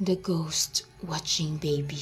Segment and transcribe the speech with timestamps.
[0.00, 1.98] The Ghost Watching Baby.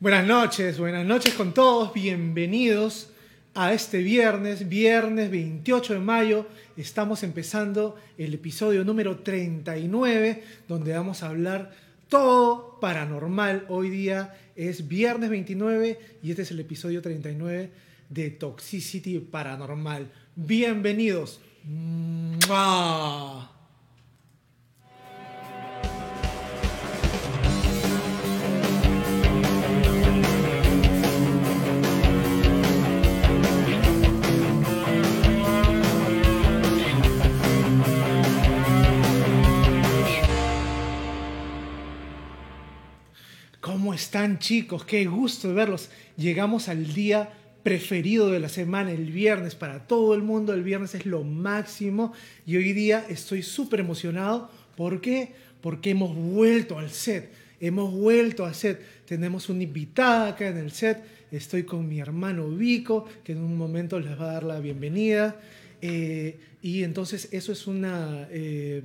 [0.00, 3.10] Buenas noches, buenas noches con todos, bienvenidos
[3.52, 6.46] a este viernes, viernes 28 de mayo.
[6.78, 11.72] Estamos empezando el episodio número 39, donde vamos a hablar
[12.08, 13.66] todo paranormal.
[13.68, 17.70] Hoy día es viernes 29 y este es el episodio 39
[18.08, 20.10] de Toxicity Paranormal.
[20.34, 21.42] Bienvenidos.
[21.64, 23.59] ¡Mua!
[43.80, 44.84] ¿Cómo están chicos?
[44.84, 45.88] Qué gusto verlos.
[46.18, 47.30] Llegamos al día
[47.62, 50.52] preferido de la semana, el viernes, para todo el mundo.
[50.52, 52.12] El viernes es lo máximo
[52.44, 54.50] y hoy día estoy súper emocionado.
[54.76, 55.32] ¿Por qué?
[55.62, 57.32] Porque hemos vuelto al set.
[57.58, 58.82] Hemos vuelto al set.
[59.06, 61.02] Tenemos una invitada acá en el set.
[61.32, 65.40] Estoy con mi hermano Vico, que en un momento les va a dar la bienvenida.
[65.80, 68.28] Eh, y entonces eso es una...
[68.30, 68.84] eh,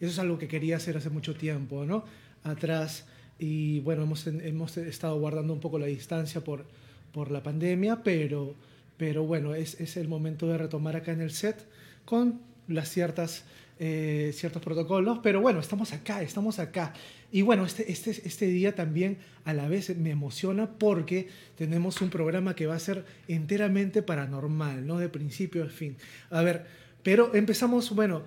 [0.00, 2.04] eso es algo que quería hacer hace mucho tiempo, ¿no?
[2.42, 3.06] Atrás.
[3.46, 6.64] Y bueno, hemos, hemos estado guardando un poco la distancia por,
[7.12, 8.54] por la pandemia, pero,
[8.96, 11.66] pero bueno, es, es el momento de retomar acá en el set
[12.06, 13.44] con las ciertas,
[13.78, 16.94] eh, ciertos protocolos, pero bueno, estamos acá, estamos acá.
[17.30, 22.08] Y bueno, este, este, este día también a la vez me emociona porque tenemos un
[22.08, 24.96] programa que va a ser enteramente paranormal, ¿no?
[24.96, 25.98] De principio a fin.
[26.30, 26.64] A ver,
[27.02, 28.22] pero empezamos, bueno,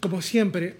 [0.00, 0.76] como siempre,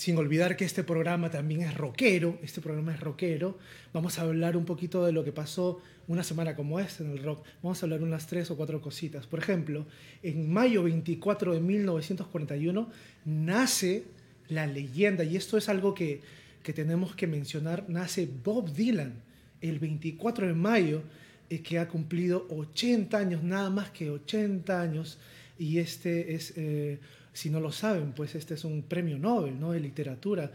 [0.00, 3.58] sin olvidar que este programa también es rockero, este programa es rockero,
[3.92, 7.22] vamos a hablar un poquito de lo que pasó una semana como esta en el
[7.22, 9.26] rock, vamos a hablar unas tres o cuatro cositas.
[9.26, 9.84] Por ejemplo,
[10.22, 12.88] en mayo 24 de 1941
[13.26, 14.04] nace
[14.48, 16.22] la leyenda, y esto es algo que,
[16.62, 19.12] que tenemos que mencionar, nace Bob Dylan
[19.60, 21.02] el 24 de mayo,
[21.50, 25.18] eh, que ha cumplido 80 años, nada más que 80 años,
[25.58, 26.54] y este es...
[26.56, 26.98] eh,
[27.32, 29.72] si no lo saben, pues este es un premio Nobel ¿no?
[29.72, 30.52] de literatura,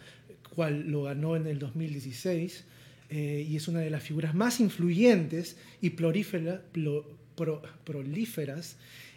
[0.55, 2.63] cual lo ganó en el 2016
[3.09, 6.61] eh, y es una de las figuras más influyentes y prolíferas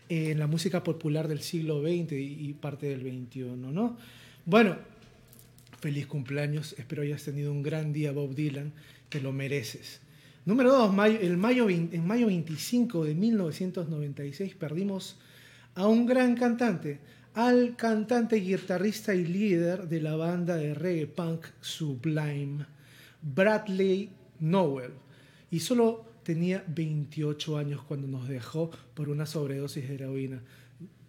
[0.09, 3.41] eh, en la música popular del siglo XX y, parte del XXI.
[3.57, 3.97] ¿no?
[4.45, 4.77] Bueno,
[5.81, 8.73] feliz cumpleaños, espero hayas tenido un gran día, Bob Dylan,
[9.09, 10.01] te lo mereces.
[10.45, 15.17] Número 2, el mayo, en mayo 25 de 1996 perdimos
[15.75, 17.01] a un gran cantante,
[17.39, 22.67] al cantante, guitarrista y líder de la banda de reggae punk Sublime,
[23.23, 24.91] Bradley Nowell.
[25.51, 30.43] Y solo tenía 28 años cuando nos dejó por una sobredosis de heroína.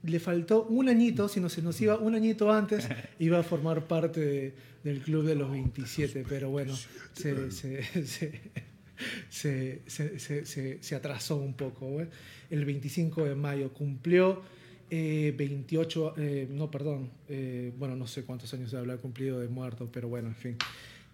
[0.03, 2.87] Le faltó un añito, si no se nos iba un añito antes,
[3.19, 4.53] iba a formar parte de-
[4.83, 6.73] del club de los 27, pero bueno,
[7.13, 8.39] se, se- se-
[9.29, 12.01] se, se- se- se- se atrasó un poco.
[12.01, 12.07] ¿eh?
[12.51, 14.41] El 25 de mayo cumplió
[14.89, 19.89] eh, 28, eh, no, perdón, eh, bueno, no sé cuántos años habrá cumplido de muerto,
[19.91, 20.57] pero bueno, en fin.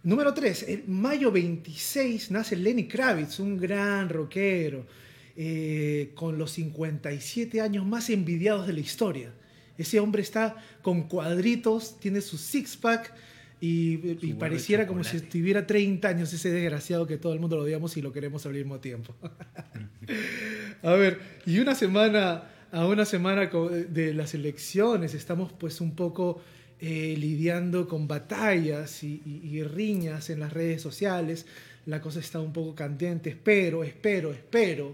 [0.04, 4.86] Número 3, el mayo 26 nace Lenny Kravitz, un gran rockero,
[5.36, 9.34] eh, con los 57 años más envidiados de la historia.
[9.78, 13.14] Ese hombre está con cuadritos, tiene su six-pack
[13.60, 17.64] y, y pareciera como si tuviera 30 años, ese desgraciado que todo el mundo lo
[17.64, 19.16] odiamos y lo queremos al mismo tiempo.
[20.84, 22.44] A ver, y una semana,
[22.76, 23.50] a una semana
[23.90, 26.42] de las elecciones, estamos pues un poco
[26.82, 31.46] eh, lidiando con batallas y, y- riñas en las redes sociales.
[31.86, 33.30] La cosa está un poco candente.
[33.30, 34.94] Espero, espero, espero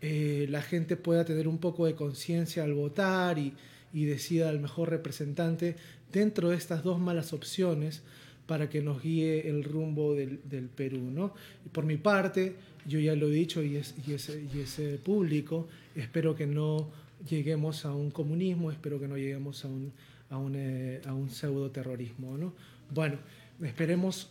[0.00, 3.52] eh, la gente pueda tener un poco de conciencia al votar y,
[3.92, 5.76] y decida al mejor representante
[6.10, 8.00] dentro de estas dos malas opciones
[8.46, 10.38] para que nos guíe el rumbo del,
[10.74, 11.10] Perú.
[11.12, 11.34] ¿no?
[11.70, 12.54] Por mi parte,
[12.86, 16.88] yo ya lo he dicho y es, y, y es, eh, público, espero que no
[17.28, 19.92] lleguemos a un comunismo, espero que no lleguemos a un,
[20.30, 22.36] a un, eh, a un pseudo terrorismo.
[22.36, 22.52] ¿no?
[22.90, 23.18] Bueno,
[23.62, 24.30] esperemos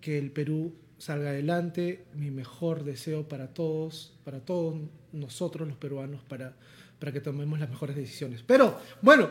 [0.00, 4.76] que el Perú salga adelante, mi mejor deseo para todos, para todos
[5.12, 6.54] nosotros los peruanos, para,
[6.98, 8.42] para que tomemos las mejores decisiones.
[8.42, 9.28] Pero bueno,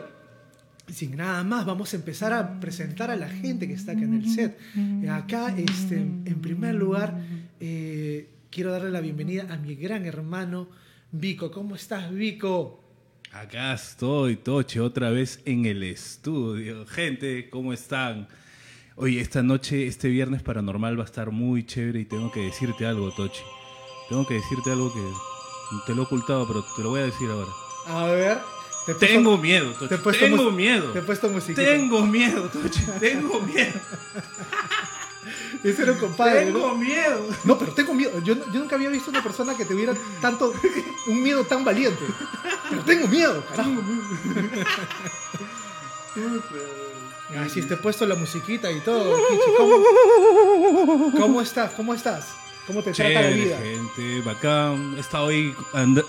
[0.88, 4.14] sin nada más, vamos a empezar a presentar a la gente que está acá en
[4.14, 4.58] el set.
[5.10, 7.20] Acá, este, en primer lugar,
[7.58, 10.68] eh, quiero darle la bienvenida a mi gran hermano
[11.10, 11.50] Vico.
[11.50, 12.85] ¿Cómo estás, Vico?
[13.42, 16.86] Acá estoy, Toche, otra vez en el estudio.
[16.86, 18.28] Gente, ¿cómo están?
[18.94, 22.86] Oye, esta noche, este viernes paranormal va a estar muy chévere y tengo que decirte
[22.86, 23.42] algo, Tochi.
[24.08, 25.00] Tengo que decirte algo que
[25.86, 27.50] te lo he ocultado, pero te lo voy a decir ahora.
[27.88, 28.38] A ver.
[28.86, 30.02] te puesto- Tengo miedo, te he Tochi.
[30.02, 30.92] puesto Tengo miedo.
[30.92, 31.62] Te he puesto musiquita.
[31.62, 32.80] Tengo miedo, Tochi.
[33.00, 33.72] Tengo miedo.
[35.68, 36.60] Ese era un compadre, ¿no?
[36.60, 37.28] Tengo miedo.
[37.44, 38.20] No, pero tengo miedo.
[38.20, 40.52] Yo, yo nunca había visto una persona que tuviera tanto,
[41.08, 42.04] un miedo tan valiente.
[42.70, 43.70] Pero tengo miedo, carajo.
[47.44, 49.16] Así te he puesto la musiquita y todo.
[49.16, 49.50] Kichi.
[49.56, 51.72] ¿Cómo, cómo estás?
[51.72, 52.28] ¿Cómo estás?
[52.66, 53.58] ¿Cómo te trata la Chévere, vida?
[53.58, 54.94] gente, bacán.
[54.96, 55.54] He estado hoy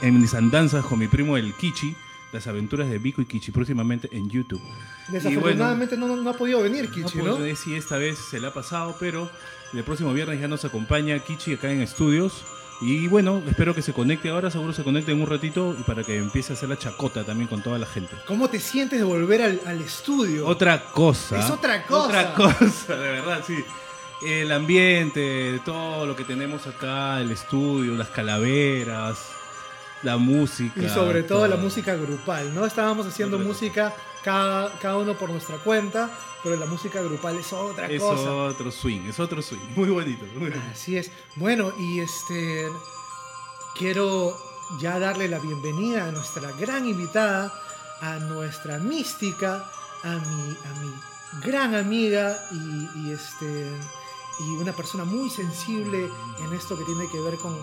[0.01, 1.95] en mis andanzas con mi primo el Kichi,
[2.31, 4.61] las aventuras de Vico y Kichi, próximamente en YouTube.
[5.09, 7.45] Desafortunadamente no, no ha podido venir, Kichi, bueno, ¿no?
[7.45, 9.29] no si esta vez se le ha pasado, pero
[9.73, 12.43] el próximo viernes ya nos acompaña Kichi acá en estudios.
[12.79, 16.03] Y bueno, espero que se conecte ahora, seguro se conecte en un ratito y para
[16.03, 18.15] que empiece a hacer la chacota también con toda la gente.
[18.27, 20.45] ¿Cómo te sientes de volver al, al estudio?
[20.45, 21.39] Otra cosa.
[21.39, 22.05] Es otra cosa.
[22.05, 23.55] Otra cosa, de verdad, sí.
[24.23, 29.36] El ambiente, todo lo que tenemos acá, el estudio, las calaveras,
[30.07, 30.81] la música.
[30.81, 32.65] Y sobre todo la música grupal, ¿no?
[32.65, 33.93] Estábamos haciendo música
[34.23, 36.09] cada, cada uno por nuestra cuenta,
[36.43, 38.33] pero la música grupal es otra Es cosa.
[38.33, 39.59] otro swing, es otro swing.
[39.75, 40.25] Muy bonito.
[40.33, 40.59] muy bonito.
[40.71, 41.11] Así es.
[41.35, 42.67] Bueno, y este
[43.77, 44.33] quiero
[44.79, 47.53] ya darle la bienvenida a nuestra gran invitada,
[48.01, 49.69] a nuestra mística,
[50.03, 53.69] a mi, a mi gran amiga y, y, este
[54.39, 57.57] y una persona muy sensible en esto que tiene que ver con,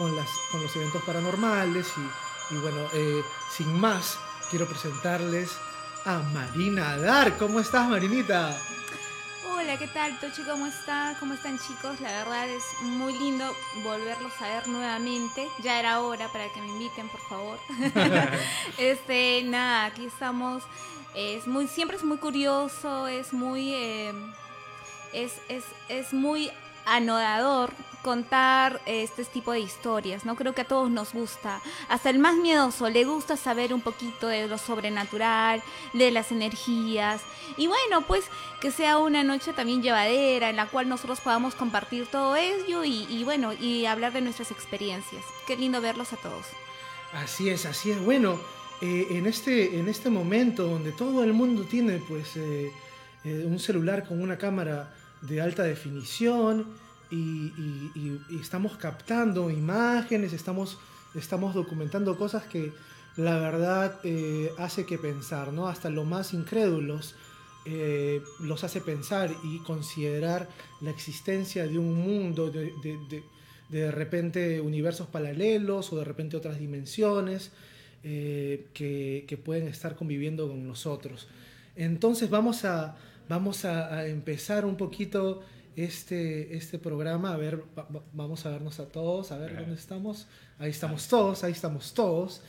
[0.00, 3.22] con, las, con los eventos paranormales y, y bueno, eh,
[3.54, 4.18] sin más,
[4.48, 5.50] quiero presentarles
[6.06, 7.36] a Marina Dar.
[7.36, 8.58] ¿Cómo estás, Marinita?
[9.52, 10.42] Hola, ¿qué tal, Tochi?
[10.44, 11.14] ¿Cómo está?
[11.20, 12.00] ¿Cómo están, chicos?
[12.00, 13.44] La verdad es muy lindo
[13.84, 15.46] volverlos a ver nuevamente.
[15.62, 17.58] Ya era hora para que me inviten, por favor.
[18.78, 20.62] este, nada, aquí estamos.
[21.14, 24.14] Es muy, siempre es muy curioso, es muy, eh,
[25.12, 26.50] es, es, es muy
[26.86, 27.72] anodador
[28.02, 30.34] contar este tipo de historias, ¿no?
[30.34, 31.60] Creo que a todos nos gusta.
[31.88, 37.20] Hasta el más miedoso le gusta saber un poquito de lo sobrenatural, de las energías.
[37.56, 38.24] Y bueno, pues
[38.60, 43.06] que sea una noche también llevadera en la cual nosotros podamos compartir todo ello y,
[43.10, 45.24] y bueno, y hablar de nuestras experiencias.
[45.46, 46.46] Qué lindo verlos a todos.
[47.12, 48.02] Así es, así es.
[48.02, 48.38] Bueno,
[48.80, 52.72] eh, en, este, en este momento donde todo el mundo tiene pues eh,
[53.24, 56.66] eh, un celular con una cámara de alta definición
[57.10, 57.52] y,
[58.40, 60.78] estamos captando imágenes, estamos,
[61.14, 62.72] estamos documentando cosas que
[63.16, 65.66] la verdad eh, hace que pensar, ¿no?
[65.68, 67.14] Hasta lo más incrédulos
[67.66, 70.48] eh, los hace pensar y considerar
[70.80, 73.22] la existencia de un mundo, de, de- de-
[73.68, 77.52] de repente universos paralelos o de repente otras dimensiones
[78.02, 81.28] eh, que, que pueden estar conviviendo con nosotros.
[81.76, 82.96] Entonces vamos a,
[83.30, 85.42] vamos a, a empezar un poquito
[85.76, 87.32] este, este programa.
[87.32, 90.26] A ver, va- va- vamos a vernos a todos, a ver dónde estamos.
[90.58, 92.42] Ahí estamos todos, ahí estamos todos.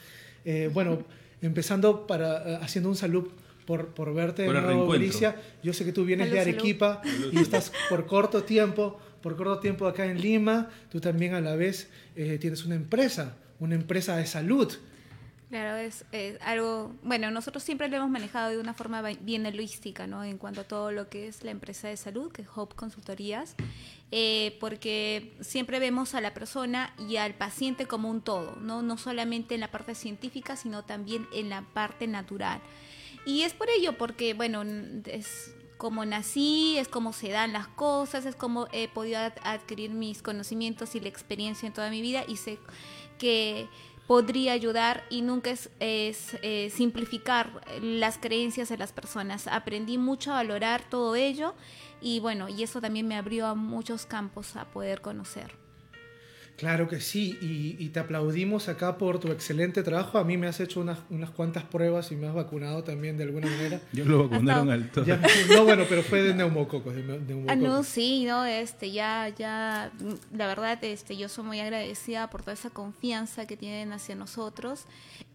[0.44, 1.04] Eh, bueno,
[1.42, 3.30] empezando para, eh, haciendo un saludo
[3.66, 4.88] por, por verte Por de nuevo.
[5.64, 6.56] Yo sé que tú vienes Salud, de salud.
[6.58, 10.70] Arequipa y estás por corto tiempo, por corto tiempo acá en Lima.
[10.92, 14.74] Tú también a la vez eh, tienes una empresa, una empresa de salud.
[15.52, 20.08] Claro, es, es algo, bueno, nosotros siempre lo hemos manejado de una forma bien holística,
[20.08, 20.24] ¿no?
[20.24, 23.56] En cuanto a todo lo que es la empresa de salud, que es Hope Consultorías,
[24.12, 28.82] eh, porque siempre vemos a la persona y al paciente como un todo, ¿no?
[28.82, 32.62] No solamente en la parte científica, sino también en la parte natural.
[33.26, 34.64] Y es por ello, porque, bueno,
[35.06, 39.90] es como nací, es como se dan las cosas, es como he podido ad- adquirir
[39.92, 42.58] mis conocimientos y la experiencia en toda mi vida y sé
[43.18, 43.68] que
[44.12, 49.48] podría ayudar y nunca es, es, eh, simplificar las creencias de las personas.
[49.48, 51.54] Aprendí mucho a valorar todo ello
[52.02, 55.61] y bueno, y eso también me abrió a muchos campos a poder conocer.
[56.62, 60.20] Claro que sí, y, y te aplaudimos acá por tu excelente trabajo.
[60.20, 63.24] A mí me has hecho unas, unas cuantas pruebas y me has vacunado también de
[63.24, 63.82] alguna manera.
[63.94, 64.92] Yo lo vacunaron al.
[65.04, 65.20] Ya-
[65.56, 66.94] no, bueno, pero fue de neumococos.
[66.94, 67.58] De, Ah, neumococos.
[67.58, 69.92] no, sí, no, este, ya, ya,
[70.38, 74.86] la verdad, este, yo soy muy agradecida por toda esa confianza que tienen hacia nosotros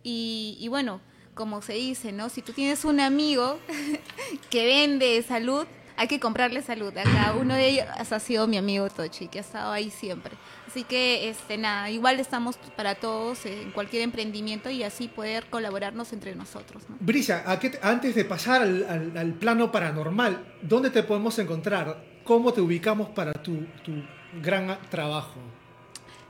[0.04, 1.00] y, y bueno,
[1.34, 2.28] como se dice, ¿no?
[2.28, 3.58] Si tú tienes un amigo
[4.50, 5.66] que vende salud,
[5.96, 6.96] hay que comprarle salud.
[6.96, 10.32] Acá uno de ellos ha sido mi amigo Tochi, que ha estado ahí siempre.
[10.76, 16.12] Así que, este, nada, igual estamos para todos en cualquier emprendimiento y así poder colaborarnos
[16.12, 16.98] entre nosotros, ¿no?
[17.00, 21.38] Brisa, ¿a qué te- antes de pasar al, al- al plano paranormal, ¿dónde te podemos
[21.38, 22.04] encontrar?
[22.24, 24.02] ¿Cómo te ubicamos para tu, tu
[24.42, 25.40] gran trabajo?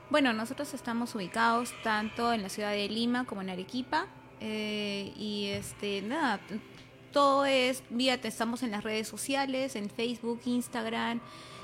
[0.09, 4.07] Bueno, nosotros estamos ubicados tanto en la ciudad de Lima como en Arequipa.
[4.39, 6.39] eh, y este, nada,
[7.11, 11.19] todo es vía, estamos en las redes sociales, en Facebook, Instagram.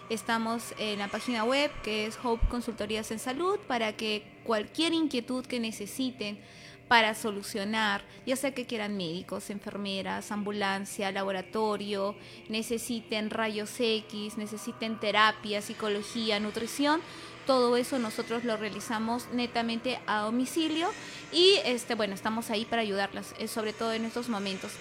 [0.09, 5.45] Estamos en la página web que es Hope Consultorías en Salud para que cualquier inquietud
[5.45, 6.39] que necesiten
[6.89, 12.15] para solucionar, ya sea que quieran médicos, enfermeras, ambulancia, laboratorio,
[12.49, 17.01] necesiten rayos X, necesiten terapia, psicología, nutrición,
[17.45, 20.89] todo eso nosotros lo realizamos netamente a domicilio
[21.31, 24.71] y este bueno, estamos ahí para ayudarlas, eh, sobre todo en estos momentos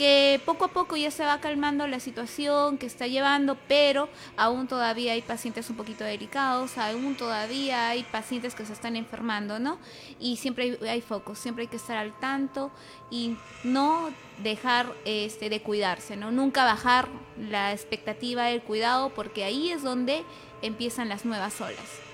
[0.00, 4.08] que poco a poco ya se va calmando la situación que está llevando, pero
[4.38, 9.58] aún todavía hay pacientes un poquito delicados, aún todavía hay pacientes que se están enfermando,
[9.58, 9.78] ¿no?
[10.18, 12.70] Y siempre hay, hay focos, siempre hay que estar al tanto
[13.10, 14.08] y no
[14.42, 16.30] dejar este, de cuidarse, ¿no?
[16.30, 17.06] Nunca bajar
[17.38, 20.24] la expectativa del cuidado porque ahí es donde
[20.62, 22.09] empiezan las nuevas olas.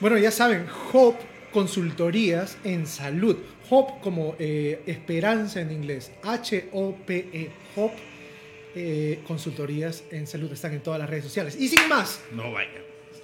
[0.00, 1.18] Bueno, ya saben, Hope
[1.52, 3.36] Consultorías en Salud.
[3.70, 6.12] Hope como eh, esperanza en inglés.
[6.22, 7.50] H-O-P-E.
[7.76, 7.96] Hope
[8.74, 10.52] eh, Consultorías en Salud.
[10.52, 11.56] Están en todas las redes sociales.
[11.58, 12.70] Y sin más, No vaya.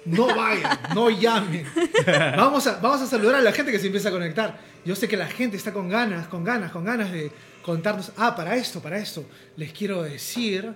[0.05, 1.65] no vayan, no llamen.
[2.35, 4.59] Vamos a, vamos a saludar a la gente que se empieza a conectar.
[4.83, 8.11] Yo sé que la gente está con ganas, con ganas, con ganas de contarnos.
[8.17, 9.23] Ah, para esto, para esto.
[9.55, 10.73] Les quiero decir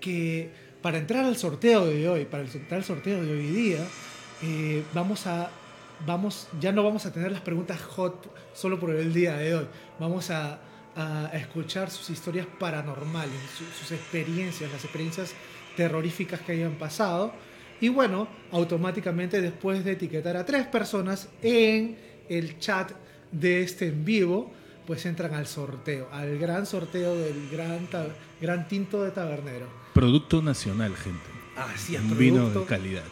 [0.00, 0.48] que
[0.80, 3.84] para entrar al sorteo de hoy, para entrar al sorteo de hoy día,
[4.42, 5.50] eh, vamos a,
[6.06, 9.66] vamos, ya no vamos a tener las preguntas hot solo por el día de hoy.
[9.98, 10.60] Vamos a,
[10.96, 15.34] a escuchar sus historias paranormales, su- sus experiencias, las experiencias
[15.76, 17.32] terroríficas que hayan pasado.
[17.80, 21.96] Y bueno, automáticamente después de etiquetar a tres personas en
[22.28, 22.92] el chat
[23.32, 24.52] de este en vivo,
[24.86, 27.88] pues entran al sorteo, al gran sorteo del gran,
[28.40, 29.66] gran tinto de tabernero.
[29.94, 31.24] Producto nacional, gente.
[31.56, 33.04] Así es, Un vino de calidad.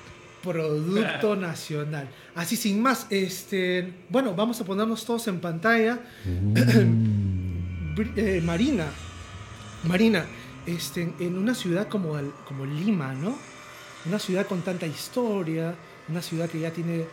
[0.52, 2.08] Producto nacional.
[2.34, 5.98] Así sin más, este, bueno, vamos a ponernos todos en pantalla.
[7.94, 8.86] Bri- eh, Marina,
[9.84, 10.24] Marina,
[10.66, 13.36] este, en una ciudad como, el- como Lima, ¿no?
[14.06, 15.74] Una ciudad con tanta historia,
[16.08, 17.04] una ciudad que ya tiene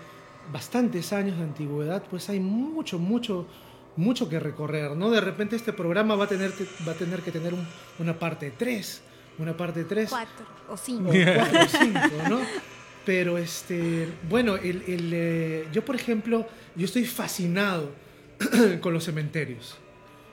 [0.53, 3.47] bastantes años de antigüedad, pues hay mucho, mucho,
[3.95, 5.09] mucho que recorrer, ¿no?
[5.09, 7.67] De repente este programa va a tener, que- va a tener que tener un-
[7.99, 9.01] una parte 3,
[9.39, 11.11] una parte 3 Cuatro o o cinco.
[11.35, 12.39] cuatro o cinco, ¿no?
[13.05, 17.91] Pero este, bueno, el, el, eh, yo por ejemplo, yo estoy fascinado
[18.81, 19.77] con los cementerios.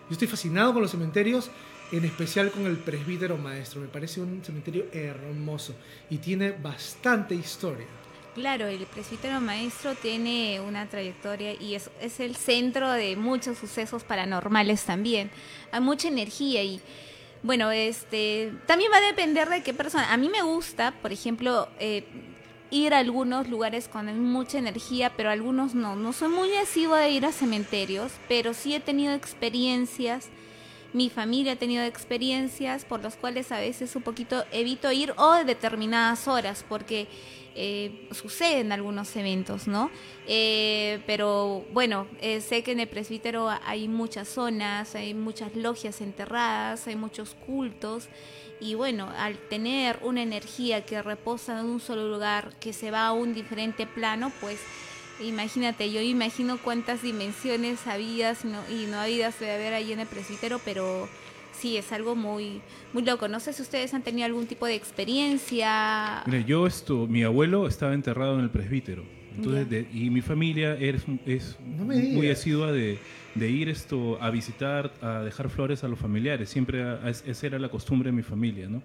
[0.08, 1.50] Yo estoy fascinado con los cementerios,
[1.92, 3.80] en especial con el presbítero maestro.
[3.80, 5.74] Me parece un cementerio hermoso
[6.08, 7.86] y tiene bastante historia.
[8.34, 14.04] Claro, el presbítero maestro tiene una trayectoria y es, es el centro de muchos sucesos
[14.04, 15.30] paranormales también.
[15.70, 16.80] Hay mucha energía y,
[17.42, 20.10] bueno, este también va a depender de qué persona.
[20.10, 22.04] A mí me gusta, por ejemplo, eh,
[22.72, 25.94] ir a algunos lugares con mucha energía, pero algunos no.
[25.94, 30.30] No soy muy asidua de ir a cementerios, pero sí he tenido experiencias.
[30.94, 35.32] Mi familia ha tenido experiencias por las cuales a veces un poquito evito ir o
[35.34, 37.08] de determinadas horas, porque
[37.54, 39.90] eh, suceden algunos eventos, ¿no?
[40.26, 46.00] Eh, pero bueno, eh, sé que en el presbítero hay muchas zonas, hay muchas logias
[46.00, 48.08] enterradas, hay muchos cultos.
[48.62, 53.06] Y bueno, al tener una energía que reposa en un solo lugar, que se va
[53.08, 54.58] a un diferente plano, pues
[55.20, 60.00] Imagínate, yo imagino cuántas dimensiones habidas y no, y no habidas debe haber ahí en
[60.00, 61.08] el presbítero, pero
[61.52, 62.60] sí, es algo muy,
[62.92, 63.28] muy loco.
[63.28, 66.22] No sé si ustedes han tenido algún tipo de experiencia.
[66.26, 69.04] Mira, yo esto, mi abuelo estaba enterrado en el presbítero.
[69.36, 72.98] Entonces, de- y mi familia es, es No me muy asidua de,
[73.34, 76.48] de ir esto a visitar, a dejar flores a los familiares.
[76.50, 78.82] Siempre a- es- esa era la costumbre de mi familia, ¿no?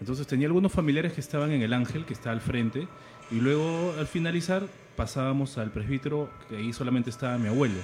[0.00, 2.88] Entonces tenía algunos familiares que estaban en el Ángel, que está al frente,
[3.30, 4.64] y luego al finalizar
[4.96, 7.76] pasábamos al presbítero, que ahí solamente estaba mi abuelo.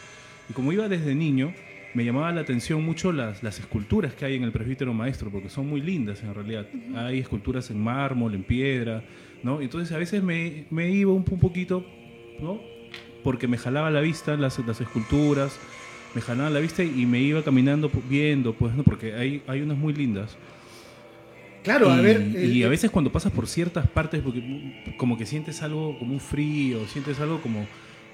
[0.49, 1.52] Y como iba desde niño,
[1.95, 5.49] me llamaba la atención mucho las, las esculturas que hay en el presbítero maestro, porque
[5.50, 6.66] son muy lindas en realidad.
[6.95, 9.02] Hay esculturas en mármol, en piedra,
[9.42, 9.61] ¿no?
[9.61, 11.85] Entonces a veces me, me iba un, un poquito,
[12.40, 12.61] ¿no?
[13.25, 15.59] Porque me jalaba la vista las, las esculturas,
[16.14, 18.83] me jalaban la vista y me iba caminando pu- viendo, pues, ¿no?
[18.83, 20.37] Porque hay, hay unas muy lindas.
[21.62, 22.33] Claro, y, a ver.
[22.35, 24.43] eh, y a veces cuando pasas por ciertas partes, porque,
[24.97, 27.67] como que sientes algo como un frío, sientes algo como,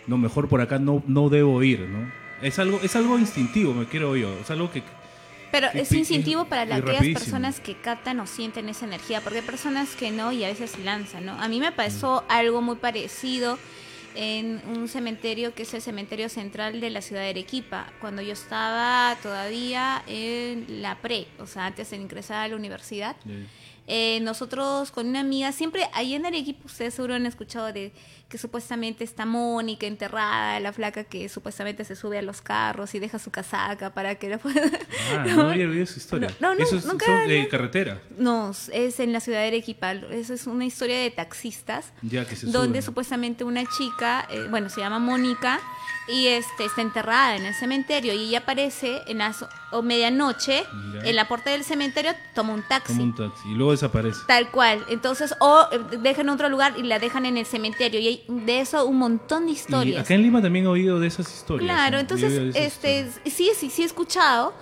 [0.06, 2.10] no, mejor por acá no, no debo ir, ¿no?
[2.42, 4.36] Es algo, es algo instintivo, me quiero yo.
[4.40, 4.82] Es algo que...
[5.52, 7.20] Pero Sí, es instintivo y- para la- aquellas rapidísimo.
[7.20, 10.76] personas que captan o sienten esa energía, porque hay personas que no y a veces
[10.84, 11.32] lanzan, ¿no?
[11.40, 12.32] A mí me pasó Mm.
[12.32, 13.58] algo muy parecido
[14.16, 18.32] en un cementerio que es el cementerio central de la ciudad de Arequipa, cuando yo
[18.32, 23.16] estaba todavía en la pre, o sea, antes de ingresar a la universidad.
[23.86, 27.92] Eh, nosotros con una amiga, siempre ahí en Arequipa, ustedes seguro han escuchado de
[28.28, 32.98] que supuestamente está Mónica enterrada, la flaca que supuestamente se sube a los carros y
[32.98, 34.62] deja su casaca para que la pueda...
[35.12, 36.34] Ah, no había oído esa historia.
[36.40, 39.92] No, no, Eso es, nunca son de carretera, No, es en la ciudad de Arequipa.
[39.92, 42.82] Esa es una historia de taxistas ya que se donde suben.
[42.82, 45.60] supuestamente una chica, eh, bueno, se llama Mónica
[46.08, 50.64] y este está enterrada en el cementerio y ella aparece en las o medianoche
[50.94, 51.00] Ya.
[51.10, 52.92] en la puerta del cementerio toma un taxi.
[52.92, 53.48] Como un taxi.
[53.50, 54.20] Y luego desaparece.
[54.26, 54.84] Tal cual.
[54.88, 57.98] Entonces, o eh, dejan en otro lugar y la dejan en el cementerio.
[57.98, 60.04] Y de eso un montón de Y historias.
[60.04, 61.70] acá en Lima también he oído de esas historias.
[61.70, 62.00] Claro, ¿no?
[62.00, 64.52] entonces, este, sí, sí, sí he escuchado.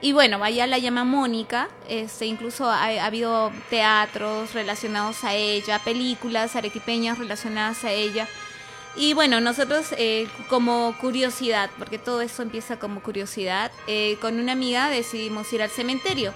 [0.00, 5.78] Y bueno, allá la llama Mónica, este, incluso ha, ha habido teatros relacionados a ella,
[5.78, 8.28] películas arequipeñas relacionadas a ella.
[8.96, 14.52] Y bueno, nosotros eh, como curiosidad, porque todo esto empieza como curiosidad, eh, con una
[14.52, 16.32] amiga decidimos ir al cementerio.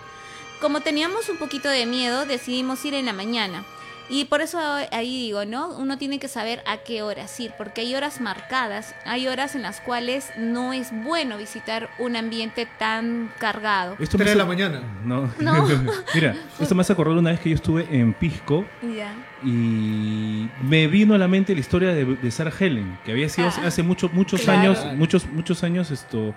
[0.60, 3.64] Como teníamos un poquito de miedo, decidimos ir en la mañana.
[4.10, 4.58] Y por eso
[4.90, 5.68] ahí digo, ¿no?
[5.76, 9.60] Uno tiene que saber a qué horas ir, porque hay horas marcadas, hay horas en
[9.62, 13.96] las cuales no es bueno visitar un ambiente tan cargado.
[13.98, 14.80] Esto Tres de la mañana.
[15.04, 15.30] No.
[15.38, 15.66] No.
[16.14, 18.64] Mira, esto me hace acordar una vez que yo estuve en Pisco
[18.96, 19.12] Ya.
[19.44, 23.48] y me vino a la mente la historia de, de Sarah Helen, que había sido
[23.48, 24.60] hace- Ah, hace muchos muchos claro.
[24.60, 26.34] años, muchos muchos años esto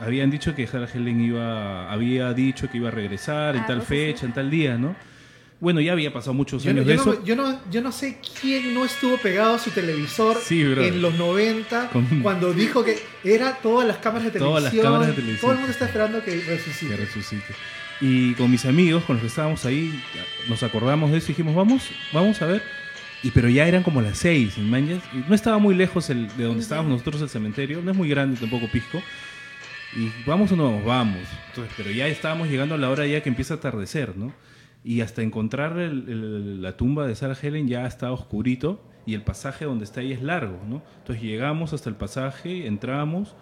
[0.00, 3.76] habían dicho que Sarah Helen iba había dicho que iba a regresar en Ah, tal
[3.78, 4.94] pues, sí, fecha, en tal día, ¿no?
[5.60, 7.24] Bueno, ya había pasado muchos Yo años yo de no- eso.
[7.24, 11.14] yo no- yo no sé quién no estuvo pegado a su televisor Sí, en los
[11.14, 14.50] 90 Con- cuando dijo que era todas las cámaras de televisión.
[14.62, 15.40] Todas las cámaras de televisión.
[15.40, 16.96] Todo el mundo está esperando que que resucite.
[16.96, 17.54] resucite.
[18.00, 20.00] Y con mis amigos, con los que estábamos ahí,
[20.48, 22.62] nos acordamos de eso y dijimos, vamos, vamos a ver.
[23.24, 24.88] Y pero ya eran como las seis, ¿man?
[25.12, 28.08] Y no estaba muy lejos el, de donde estábamos nosotros el cementerio, no es muy
[28.08, 29.02] grande tampoco Pisco.
[29.96, 31.18] Y vamos o no vamos, vamos.
[31.48, 34.32] Entonces, pero ya estábamos llegando a la hora ya que empieza a atardecer, ¿no?
[34.88, 39.84] Y hasta encontrar la tumba de Sarah Helen ya está oscurito y el pasaje donde
[39.84, 40.82] está ahí es largo, ¿no?
[41.00, 43.36] Entonces llegamos hasta el pasaje, entramos,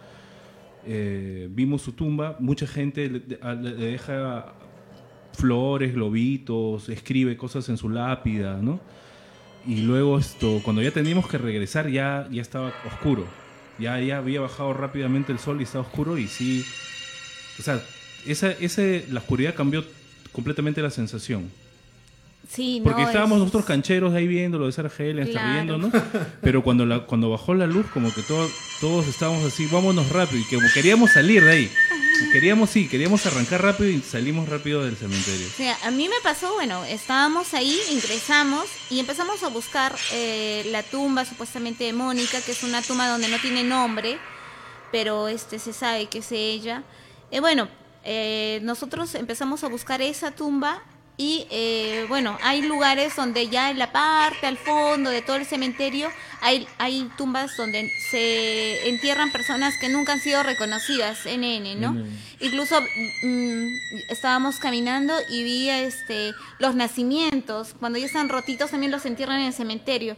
[0.85, 4.55] eh, vimos su tumba, mucha gente le deja
[5.35, 8.81] flores, globitos, escribe cosas en su lápida, ¿no?
[9.69, 13.25] Y luego esto, cuando ya teníamos que regresar ya, ya estaba oscuro.
[13.79, 16.65] Ya, ya había bajado rápidamente el sol y estaba oscuro y sí...
[17.61, 17.81] O sea,
[18.27, 19.85] esa, ese, la oscuridad cambió
[20.37, 21.51] completamente la sensación.
[22.49, 25.53] Sí, Porque no, estábamos es- nosotros cancheros ahí viendo lo de Sarah Helen, hasta Claro.
[25.53, 25.91] riéndonos.
[26.43, 28.49] Pero cuando, la, cuando bajó la luz, como que todo-
[28.81, 30.41] todos estábamos así, vámonos rápido.
[30.41, 31.71] Y que como queríamos salir de ahí.
[32.33, 35.47] Queríamos, sí, queríamos arrancar rápido y salimos rápido del cementerio.
[35.49, 40.67] O sea, a mí me pasó, bueno, estábamos ahí, ingresamos y empezamos a buscar eh,
[40.71, 44.17] la tumba supuestamente de Mónica, que es una tumba donde no tiene nombre,
[44.93, 46.85] pero este se sabe que es ella.
[47.31, 47.69] Eh, bueno,
[48.09, 50.81] eh, nosotros empezamos a buscar esa tumba
[51.19, 55.47] y eh, bueno, hay lugares donde ya en la parte al fondo de todo el
[55.47, 56.09] cementerio
[56.41, 61.97] hay, hay tumbas donde se entierran personas que nunca han sido reconocidas, NN, ¿no?
[62.39, 63.67] Incluso mm,
[64.09, 69.47] estábamos caminando y vi este los nacimientos, cuando ya están rotitos también los entierran en
[69.47, 70.17] el cementerio.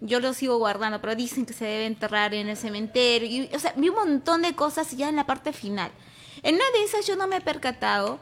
[0.00, 3.26] Yo los sigo guardando, pero dicen que se debe enterrar en el cementerio.
[3.26, 5.90] Y, o sea, vi un montón de cosas ya en la parte final.
[6.44, 8.20] En una de esas yo no me he percatado,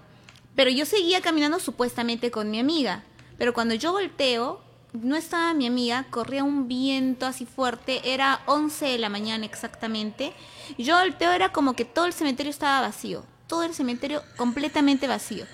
[0.54, 3.02] pero yo seguía caminando supuestamente con mi amiga.
[3.36, 4.60] Pero cuando yo volteo,
[4.92, 10.32] no estaba mi amiga, corría un viento así fuerte, era 11 de la mañana exactamente.
[10.78, 15.44] Yo volteo, era como que todo el cementerio estaba vacío, todo el cementerio completamente vacío.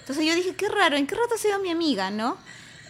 [0.00, 2.38] Entonces yo dije, qué raro, ¿en qué rato ha sido mi amiga, no?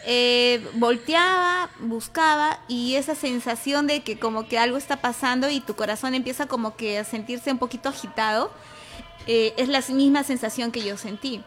[0.06, 5.74] Eh, volteaba, buscaba y esa sensación de que como que algo está pasando y tu
[5.74, 8.52] corazón empieza como que a sentirse un poquito agitado,
[9.26, 11.40] eh, es la misma sensación que yo sentí.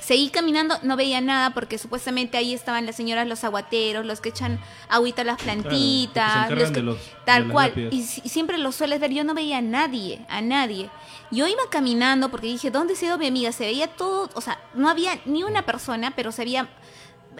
[0.00, 4.28] Seguí caminando, no veía nada porque supuestamente ahí estaban las señoras, los aguateros, los que
[4.30, 7.72] echan agüita a las plantitas, los que- de los- tal de cual.
[7.90, 10.90] Y, y siempre lo sueles ver, yo no veía a nadie, a nadie.
[11.30, 13.50] Yo iba caminando porque dije, ¿dónde se ha ido mi amiga?
[13.52, 16.68] Se veía todo, o sea, no había ni una persona, pero se veía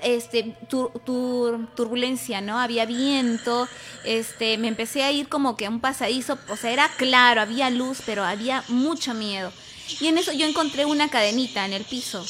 [0.02, 2.58] este tur- tur- turbulencia, ¿no?
[2.58, 3.68] Había viento,
[4.04, 7.70] este, me empecé a ir como que a un pasadizo, o sea, era claro, había
[7.70, 9.52] luz, pero había mucho miedo.
[10.00, 12.24] Y en eso yo encontré una cadenita en el piso.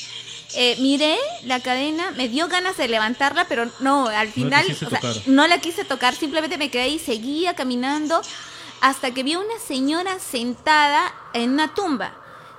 [0.57, 4.91] Eh, miré la cadena, me dio ganas de levantarla, pero no, al final quisiste o
[4.91, 5.23] sea, tocar.
[5.27, 8.21] no la quise tocar, simplemente me quedé ahí, seguía caminando
[8.81, 12.15] hasta que vi a una señora sentada en una tumba.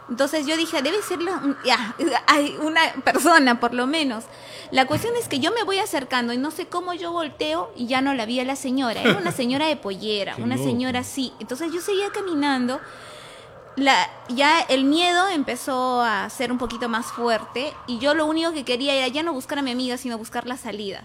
[0.09, 1.95] Entonces yo dije, debe ser la- ya,
[2.27, 4.25] hay una persona por lo menos.
[4.71, 7.87] La cuestión es que yo me voy acercando y no sé cómo yo volteo y
[7.87, 9.01] ya no la vi a la señora.
[9.01, 11.33] Era una señora de pollera, una señora así.
[11.39, 12.79] Entonces yo seguía caminando.
[13.75, 18.53] La, ya el miedo empezó a ser un poquito más fuerte y yo lo único
[18.53, 21.03] que quería era ya no buscar a mi amiga, sino buscar la salida.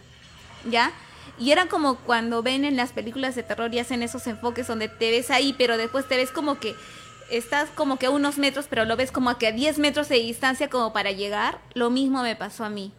[0.71, 0.93] ¿Ya?
[1.39, 4.89] Y era como cuando ven en las películas de terror y hacen esos enfoques donde
[4.89, 6.77] te ves ahí, pero después te ves como que
[7.31, 10.16] estás como que a unos metros, pero lo ves como que a 10 metros de
[10.16, 11.59] distancia como para llegar.
[11.75, 12.93] Lo mismo me pasó a mí.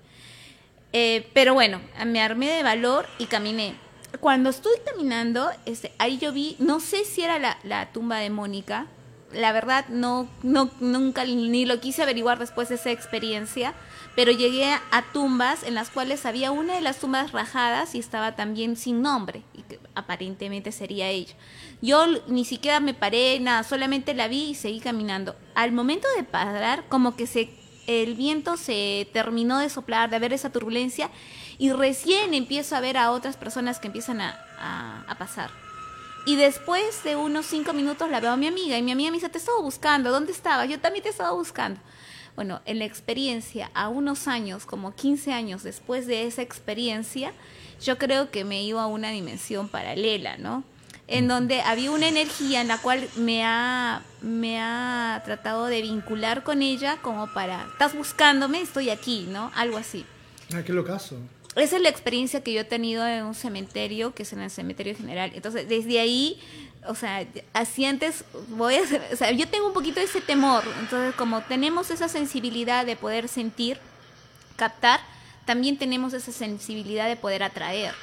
[0.93, 3.75] Eh, pero bueno, me armé de valor y caminé.
[4.19, 8.87] Cuando estoy caminando, este, ahí yo vi, no sé si era la, tumba de Mónica,
[9.31, 13.73] la verdad no, nunca ni lo quise averiguar después de esa experiencia,
[14.15, 18.35] pero llegué a, tumbas en las cuales había una de las tumbas rajadas y estaba
[18.35, 19.63] también sin nombre, y
[19.95, 21.33] aparentemente sería ella.
[21.81, 25.35] Yo ni siquiera me paré, nada, solamente la vi y seguí caminando.
[25.55, 27.49] Al momento de parar, como que se
[27.87, 31.09] el viento se terminó de soplar, de haber esa turbulencia,
[31.57, 35.49] y recién empiezo a ver a otras personas que empiezan a, a- a pasar.
[36.27, 39.17] Y después de unos cinco minutos la veo a mi amiga, y mi amiga me
[39.17, 40.69] dice, te estaba buscando, ¿dónde estabas?
[40.69, 41.79] Yo también te estaba buscando.
[42.35, 47.33] Bueno, en la experiencia, a unos años, como 15 años después de esa experiencia,
[47.81, 50.63] yo creo que me iba a una dimensión paralela, ¿no?
[51.07, 56.43] En donde había una energía en la cual me ha, me ha tratado de vincular
[56.43, 59.51] con ella como para, estás buscándome, estoy aquí, ¿no?
[59.55, 60.05] Algo así.
[60.53, 61.17] Ah, qué locazo.
[61.55, 64.49] Esa es la experiencia que yo he tenido en un cementerio, que es en el
[64.49, 65.31] cementerio general.
[65.35, 66.39] Entonces, desde ahí,
[66.87, 70.63] o sea, así antes voy a, o sea, yo tengo un poquito ese temor.
[70.79, 73.79] Entonces, como tenemos esa sensibilidad de poder sentir,
[74.55, 75.01] captar,
[75.45, 77.93] también tenemos esa sensibilidad de poder atraer.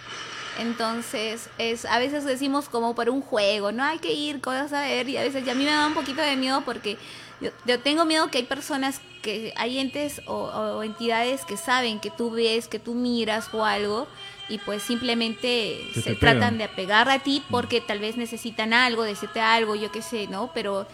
[0.58, 4.82] Entonces, es a veces decimos como por un juego, no hay que ir, cosas a
[4.82, 6.98] ver, y a veces y a mí me da un poquito de miedo porque
[7.40, 12.00] yo, yo tengo miedo que hay personas que hay entes o, o entidades que saben
[12.00, 14.08] que tú ves, que tú miras o algo
[14.48, 19.02] y pues simplemente Se se tratan de apegar a ti porque tal vez necesitan algo,
[19.02, 20.50] decirte algo, yo qué sé, ¿no?
[20.54, 20.86] Pero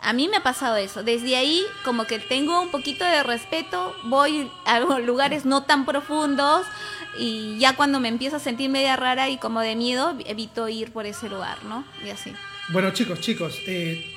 [0.00, 1.02] a mí me ha pasado eso.
[1.02, 6.66] Desde ahí como que tengo un poquito de respeto, voy a lugares no tan profundos
[7.18, 10.92] y ya cuando me empiezo a sentir media rara y como de miedo, evito ir
[10.92, 11.84] por ese lugar, ¿no?
[12.04, 12.32] Y así.
[12.68, 14.14] Bueno, chicos, chicos, eh,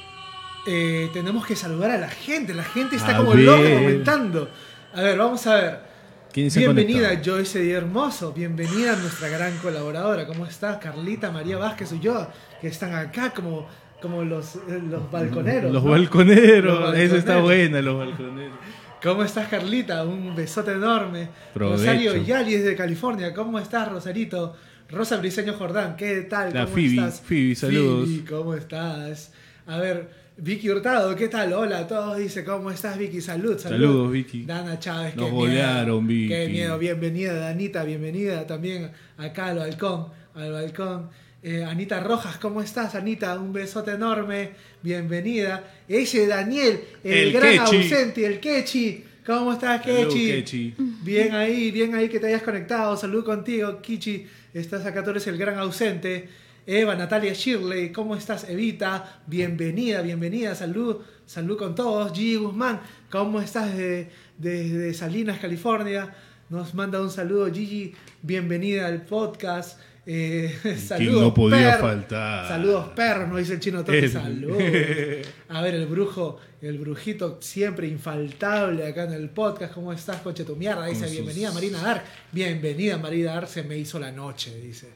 [0.67, 2.53] eh, tenemos que saludar a la gente.
[2.53, 3.39] La gente está A como ver.
[3.39, 4.49] loca comentando.
[4.93, 5.91] A ver, vamos a ver.
[6.31, 7.21] ¿Quién se ha Bienvenida?
[7.23, 10.25] Joyce Di Hermoso, bienvenida nuestra gran colaboradora.
[10.25, 10.77] ¿Cómo estás?
[10.77, 12.27] Carlita, María Vázquez y yo,
[12.61, 13.67] que están acá como,
[14.01, 15.71] como los, eh, los balconeros.
[15.71, 15.91] Los ¿no?
[15.91, 16.79] balconeros.
[16.81, 17.43] Los Eso está balconeros.
[17.71, 18.57] buena, los balconeros.
[19.03, 20.03] ¿Cómo estás, Carlita?
[20.05, 21.27] Un besote enorme.
[21.53, 21.77] Provecho.
[21.79, 23.33] Rosario Yali desde California.
[23.33, 24.55] ¿Cómo estás, Rosarito?
[24.89, 26.53] Rosa Briseño Jordán, ¿qué tal?
[26.53, 27.21] La ¿Cómo Phoebe, estás?
[27.21, 28.09] Phoebe, saludos.
[28.09, 29.31] Phoebe, ¿cómo estás?
[29.65, 31.53] A ver, Vicky Hurtado, ¿qué tal?
[31.53, 33.21] Hola a todos, dice, ¿cómo estás, Vicky?
[33.21, 33.77] Salud, salud.
[33.77, 34.43] Saludos, Vicky.
[34.43, 36.27] Dana Chávez, Nos qué golearon, miedo.
[36.29, 36.51] Qué Vicky.
[36.51, 41.09] miedo, bienvenida, Danita, bienvenida también acá al balcón, al balcón.
[41.43, 43.39] Eh, Anita Rojas, ¿cómo estás, Anita?
[43.39, 44.51] Un besote enorme,
[44.83, 45.63] bienvenida.
[45.87, 49.03] Ese Daniel, el, El gran ausente, el Kechi.
[49.25, 50.27] ¿Cómo estás, Kechi?
[50.27, 50.75] Kechi.
[51.01, 52.95] Bien ahí, bien ahí que te hayas conectado.
[52.95, 54.27] Salud contigo, Kichi.
[54.53, 56.29] Estás acá, tú eres el gran ausente.
[56.67, 59.23] Eva, Natalia Shirley, ¿cómo estás, Evita?
[59.25, 62.13] Bienvenida, bienvenida, salud, salud con todos.
[62.13, 62.39] G.
[62.39, 66.13] Guzmán, ¿cómo estás desde de, de Salinas, California?
[66.51, 67.51] nos manda un saludo.
[67.51, 69.79] Gigi, bienvenida al podcast.
[70.13, 71.81] Eh, saludos, no podía perro.
[71.87, 72.47] faltar.
[72.49, 73.99] Saludos, perros, nos dice el chino Toque.
[73.99, 74.57] El- Saludos.
[75.49, 79.73] A ver, el brujo, el brujito siempre infaltable acá en el podcast.
[79.73, 80.85] ¿Cómo estás, coche tu mierda?
[80.87, 82.03] Dice, sus- bienvenida Marina Dark.
[82.31, 84.89] Bienvenida Marina Dark, se me hizo la noche, dice.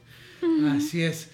[0.70, 1.30] Así es.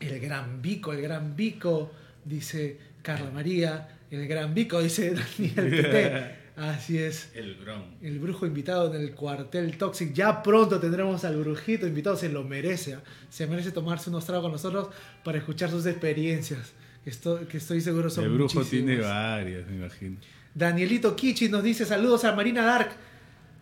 [0.00, 1.92] El gran Vico, el gran Vico,
[2.24, 3.88] dice Carla María.
[4.10, 6.41] El gran Vico, dice Daniel Tete.
[6.56, 7.30] Así es.
[7.34, 7.82] El gran.
[8.02, 10.12] El brujo invitado en el cuartel Toxic.
[10.12, 12.16] Ya pronto tendremos al brujito invitado.
[12.16, 12.94] Se lo merece.
[12.94, 13.02] ¿ah?
[13.30, 14.88] Se merece tomarse unos tragos con nosotros
[15.24, 16.72] para escuchar sus experiencias.
[17.04, 18.68] Que estoy, que estoy seguro son El brujo muchísimas.
[18.86, 20.16] tiene varias, me imagino.
[20.54, 22.90] Danielito Kichi nos dice saludos a Marina Dark.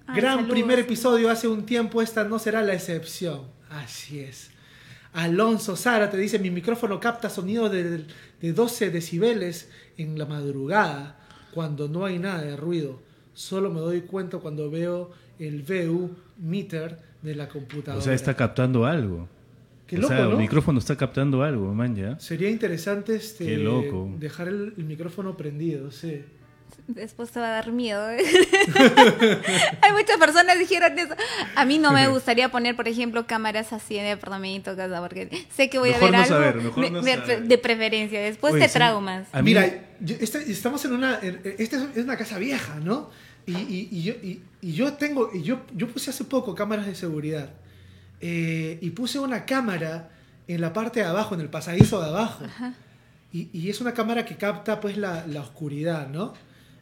[0.06, 0.50] Ay, Gran saludos.
[0.52, 2.02] primer episodio hace un tiempo.
[2.02, 3.42] Esta no será la excepción.
[3.70, 4.50] Así es.
[5.12, 8.04] Alonso Sara te dice mi micrófono capta sonido de,
[8.40, 11.19] de 12 decibeles en la madrugada
[11.52, 12.98] cuando no hay nada de ruido.
[13.34, 18.00] Solo me doy cuenta cuando veo el VU meter de la computadora.
[18.00, 19.28] O sea, está captando algo.
[19.86, 20.30] Qué o loco, sea, ¿no?
[20.32, 22.18] el micrófono está captando algo, man, ya.
[22.20, 24.08] Sería interesante este, Qué loco.
[24.18, 26.22] dejar el, el micrófono prendido, sí.
[26.94, 28.10] Después te va a dar miedo.
[28.10, 28.18] ¿eh?
[29.82, 31.14] Hay muchas personas que dijeron eso.
[31.54, 35.46] A mí no me gustaría poner, por ejemplo, cámaras así en el departamento, casa, porque
[35.54, 37.42] sé que voy Mejor a ver no algo saber, mejor de, no de- saber.
[37.44, 38.20] de preferencia.
[38.20, 39.28] Después Oye, te sí, traumas.
[39.32, 39.66] a mí- Mira,
[40.00, 41.14] yo- esta- estamos en una.
[41.58, 43.10] Esta es- una casa vieja, ¿no?
[43.46, 45.30] Y, y- y yo, y- y yo tengo.
[45.32, 47.50] y yo, yo puse hace poco cámaras de seguridad.
[48.20, 50.10] Eh, y puse una cámara
[50.46, 52.44] en la parte de abajo, en el pasadizo de abajo.
[53.32, 56.34] Y, y es una cámara que capta pues la, la oscuridad, ¿no?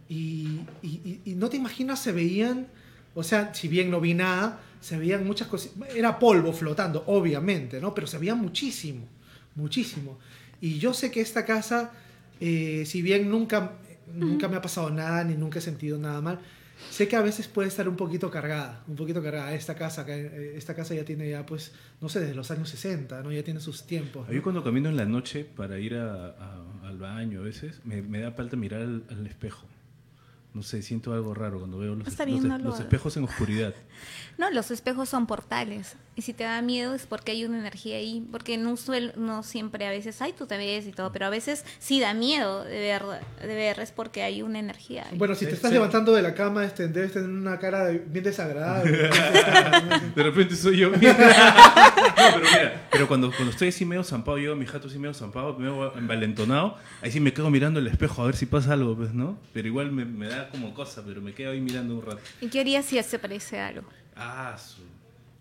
[0.09, 2.67] Y, y- y- y no te imaginas, se veían,
[3.15, 5.73] o sea, si bien no vi nada, se veían muchas cosas.
[5.95, 7.95] Era polvo flotando, obviamente, ¿no?
[7.95, 9.07] Pero se veía muchísimo,
[9.55, 10.19] muchísimo.
[10.61, 11.93] Y yo sé que esta casa,
[12.41, 13.73] eh, si bien nunca,
[14.15, 16.39] nunca me ha pasado nada, ni nunca he sentido nada mal,
[16.91, 19.53] sé que a veces puede estar un poquito cargada, un poquito cargada.
[19.53, 23.21] Esta casa, eh, esta casa ya tiene ya, pues, no sé, desde los años 60,
[23.23, 23.33] ¿no?
[23.33, 24.27] Ya tiene sus tiempos.
[24.29, 24.33] ¿no?
[24.33, 28.01] Yo cuando camino en la noche para ir a- a- al baño a veces, me,
[28.01, 29.67] me da falta mirar al, al espejo.
[30.55, 32.07] No sé, siento algo raro cuando veo los,
[32.43, 33.75] los- los espejos en oscuridad.
[34.39, 35.97] No, los espejos son portales.
[36.19, 38.27] Y si te da miedo es porque hay una energía ahí.
[38.33, 41.13] Porque no, suel- no siempre a veces, ay, tú te ves y todo.
[41.13, 43.03] Pero a veces sí da miedo de ver,
[43.41, 45.07] de ver es porque hay una energía.
[45.09, 45.17] ahí.
[45.17, 45.75] Bueno, si te estás sí.
[45.75, 48.91] levantando de la cama, este, debes tener una cara bien desagradable.
[50.17, 50.91] De repente soy yo.
[50.91, 54.99] no, pero mira, pero cuando, cuando estoy así medio zampado, yo a mi jato así
[54.99, 58.73] medio zampado, medio envalentonado, ahí sí me quedo mirando el espejo a ver si pasa
[58.73, 59.39] algo, pues, ¿no?
[59.53, 62.19] Pero igual me, me da como cosa, pero me quedo ahí mirando un rato.
[62.41, 63.89] ¿Y qué harías si se parece algo?
[64.17, 64.83] Ah, su-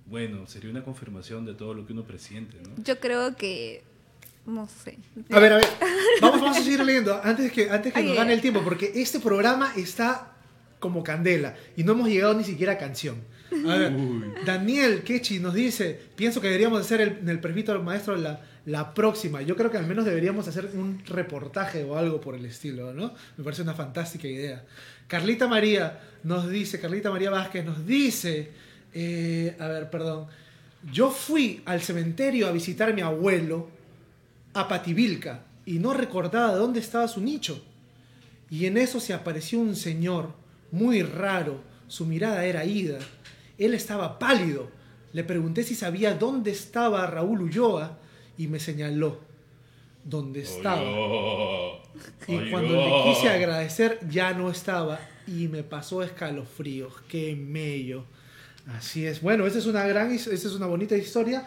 [0.09, 2.83] bueno, sería una confirmación de todo lo que uno presiente, ¿no?
[2.83, 3.83] Yo creo que.
[4.45, 4.97] No sé.
[5.31, 5.67] A ver, a ver.
[6.21, 8.91] Vamos, vamos a seguir leyendo antes que, antes que Ay, nos gane el tiempo, porque
[8.95, 10.33] este programa está
[10.79, 13.17] como candela y no hemos llegado ni siquiera a canción.
[13.51, 13.93] A ver,
[14.45, 18.93] Daniel Kechi nos dice, pienso que deberíamos hacer el, en el presbítero maestro la, la
[18.93, 19.41] próxima.
[19.41, 23.13] Yo creo que al menos deberíamos hacer un reportaje o algo por el estilo, ¿no?
[23.37, 24.63] Me parece una fantástica idea.
[25.07, 28.51] Carlita María nos dice, Carlita María Vázquez nos dice,
[28.99, 30.25] eh, a ver, perdón,
[30.91, 33.67] yo fui al cementerio a visitar a mi abuelo
[34.55, 37.63] a Pativilca y no recordaba dónde estaba su nicho.
[38.49, 40.33] Y en eso se apareció un señor
[40.71, 42.97] muy raro, su mirada era ida.
[43.59, 44.71] Él estaba pálido.
[45.13, 47.99] Le pregunté si sabía dónde estaba Raúl Ulloa
[48.35, 49.19] y me señaló
[50.03, 50.81] dónde estaba.
[52.27, 56.93] Y cuando le quise agradecer ya no estaba y me pasó escalofríos.
[57.07, 58.05] Qué mello.
[58.75, 59.21] Así es.
[59.21, 61.45] Bueno, esa es una gran, esa es una bonita historia,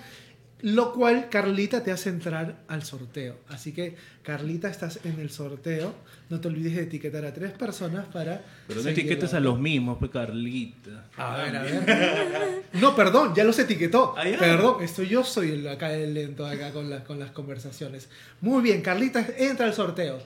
[0.63, 3.37] lo cual Carlita te hace entrar al sorteo.
[3.49, 5.95] Así que Carlita, estás en el sorteo.
[6.29, 8.43] No te olvides de etiquetar a tres personas para.
[8.69, 11.07] Pero no etiquetes a los mismos, pues Carlita.
[11.17, 12.63] A ver, a ver.
[12.75, 14.15] No, perdón, ya los etiquetó.
[14.17, 14.39] Ah, ya.
[14.39, 18.09] Perdón, esto yo soy el acá el lento acá con, las con las conversaciones.
[18.41, 20.19] Muy bien, Carlita, entra al sorteo.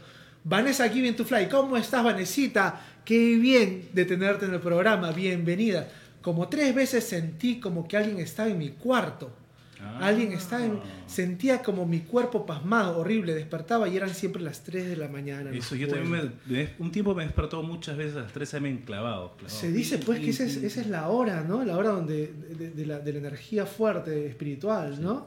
[0.45, 2.79] Vanessa Give to Fly, ¿cómo estás, Vanesita?
[3.05, 5.89] Qué bien de tenerte en el programa, bienvenida.
[6.25, 9.31] Como tres veces sentí como que alguien estaba en mi cuarto.
[9.79, 10.07] Ah.
[10.07, 10.81] Alguien estaba en...
[11.07, 15.51] Sentía como mi cuerpo pasmado, horrible, despertaba y eran siempre las 3 de la mañana.
[15.51, 18.79] Eso, yo también me, un tiempo me he despertado muchas veces a las 3 am
[18.79, 19.37] clavado.
[19.37, 19.61] clavado.
[19.61, 21.63] Se dice pues que esa es, esa es la hora, ¿no?
[21.63, 25.27] La hora donde, de, de la, de la energía fuerte, espiritual, ¿no?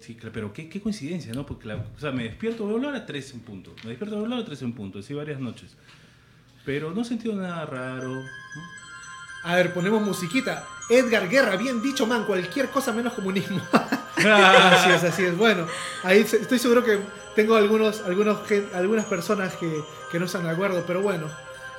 [0.00, 1.46] Sí, claro, pero qué, qué coincidencia, ¿no?
[1.46, 3.76] Porque, la- o sea, me despierto, veo la hora 3 en punto.
[3.84, 5.76] Me despierto, veo la hora 3 en punto, así varias noches.
[6.64, 8.08] Pero no he sentido nada raro.
[8.12, 8.85] ¿no?
[9.42, 10.66] A ver, ponemos musiquita.
[10.88, 13.60] Edgar Guerra, bien dicho, man, cualquier cosa menos comunismo.
[14.16, 15.36] así es, así es.
[15.36, 15.66] Bueno,
[16.02, 16.98] ahí estoy seguro que
[17.34, 18.38] tengo algunos, algunos,
[18.74, 21.26] algunas personas que, que no están de acuerdo, pero bueno,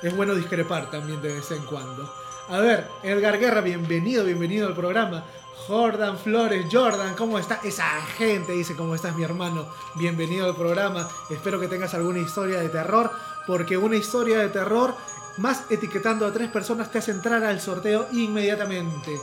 [0.02, 2.12] es bueno discrepar también de vez en cuando.
[2.50, 5.24] A ver, Edgar Guerra, bienvenido, bienvenido al programa.
[5.66, 7.60] Jordan Flores, Jordan, ¿cómo está?
[7.62, 7.84] Esa
[8.16, 9.66] gente dice, ¿cómo estás mi hermano?
[9.96, 11.06] Bienvenido al programa.
[11.28, 13.10] Espero que tengas alguna historia de terror,
[13.46, 14.94] porque una historia de terror,
[15.38, 19.18] más etiquetando a tres personas, te hace entrar al sorteo inmediatamente.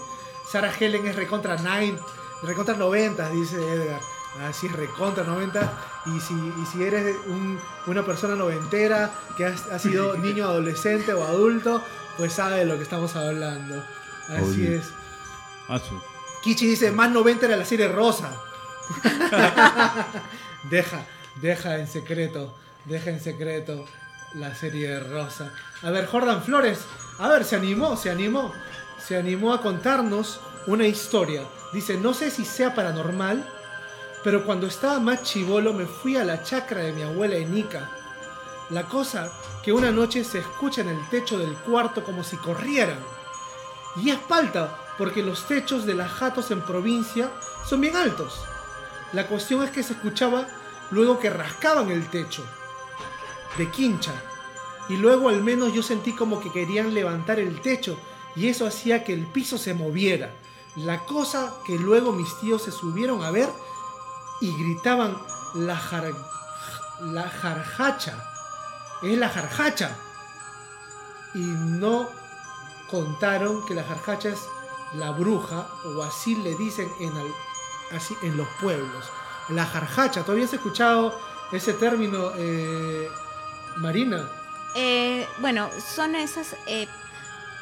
[0.52, 1.98] Sarah Helen es recontra 9,
[2.44, 4.00] recontra 90, dice Edgar.
[4.48, 5.74] Así es, recontra 90.
[6.08, 11.14] Y si, y si eres un- una persona noventera que has- ha sido niño, adolescente
[11.14, 11.82] o adulto,
[12.18, 13.82] pues sabe de lo que estamos hablando.
[14.30, 14.76] Así Oye.
[14.78, 14.86] es.
[15.70, 15.80] Ah,
[16.44, 18.30] Kichi dice, más 90 era la serie rosa.
[20.70, 21.06] deja,
[21.42, 22.54] deja en secreto,
[22.86, 23.86] deja en secreto
[24.36, 25.52] la serie rosa.
[25.82, 26.80] A ver, Jordan Flores,
[27.20, 28.54] a ver, se animó, se animó,
[29.00, 31.44] se animó a contarnos una historia.
[31.74, 33.48] Dice, no sé si sea paranormal,
[34.24, 37.90] pero cuando estaba más chivolo me fui a la chacra de mi abuela en Ica.
[38.70, 39.32] La cosa
[39.64, 43.00] que una noche se escucha en el techo del cuarto como si corrieran.
[43.98, 47.32] Y es palta, porque los techos de las jatos en provincia
[47.66, 48.42] son bien altos.
[49.14, 50.48] La cuestión es que se escuchaba
[50.92, 52.44] luego que rascaban el techo
[53.58, 54.14] de quincha.
[54.90, 57.98] Y luego al menos yo sentí como que querían levantar el techo
[58.36, 60.32] y eso hacía que el piso se moviera.
[60.76, 63.50] La cosa que luego mis tíos se subieron a ver
[64.42, 65.18] y gritaban
[65.56, 66.14] la, jar-
[67.02, 68.32] la jarjacha.
[69.02, 69.98] Es la jarjacha.
[71.34, 72.08] Y no
[72.90, 74.40] contaron que la jarjacha es
[74.94, 77.12] la bruja, o así le dicen en,
[77.96, 79.06] así, en los pueblos.
[79.50, 81.20] La jarjacha, ¿todavía has escuchado
[81.52, 83.10] ese término, eh,
[83.76, 84.28] Marina?
[84.76, 86.56] Eh, bueno, son esas...
[86.68, 86.88] eh,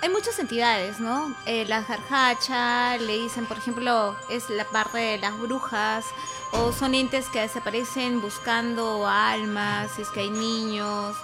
[0.02, 1.34] hay muchas entidades, ¿no?
[1.46, 6.06] Eh, la jarjacha, le dicen, por ejemplo, es la parte de las brujas,
[6.52, 11.16] o son entes que desaparecen buscando almas, si es que hay niños,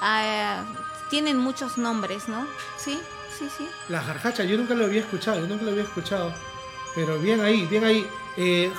[0.00, 0.62] ah,
[1.10, 2.46] tienen muchos nombres, ¿no?
[2.76, 3.00] Sí,
[3.36, 3.68] sí, sí.
[3.88, 6.32] La jarjacha, yo nunca lo había escuchado, yo nunca lo había escuchado.
[6.94, 8.08] Pero bien ahí, bien ahí.
[8.36, 8.72] Eh,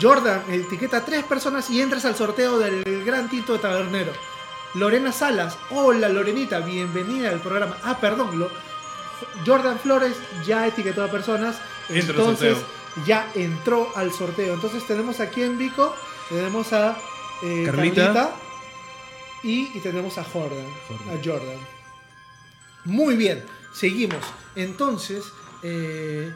[0.00, 4.12] Jordan, etiqueta tres personas y entras al sorteo del Gran Tinto de Tabernero.
[4.74, 7.76] Lorena Salas, hola Lorenita, bienvenida al programa.
[7.82, 8.50] Ah, perdón, lo-
[9.44, 11.56] Jordan Flores ya etiquetó a personas,
[11.88, 12.58] Entra entonces
[13.06, 14.54] ya entró al sorteo.
[14.54, 15.94] Entonces tenemos aquí en Vico,
[16.28, 16.96] tenemos a
[17.42, 18.02] eh, Carlita.
[18.12, 18.30] Carlita
[19.42, 21.08] y, y tenemos a Jordan, Jordan.
[21.18, 21.58] a Jordan.
[22.84, 24.22] Muy bien, seguimos.
[24.54, 25.24] Entonces,
[25.62, 26.32] eh,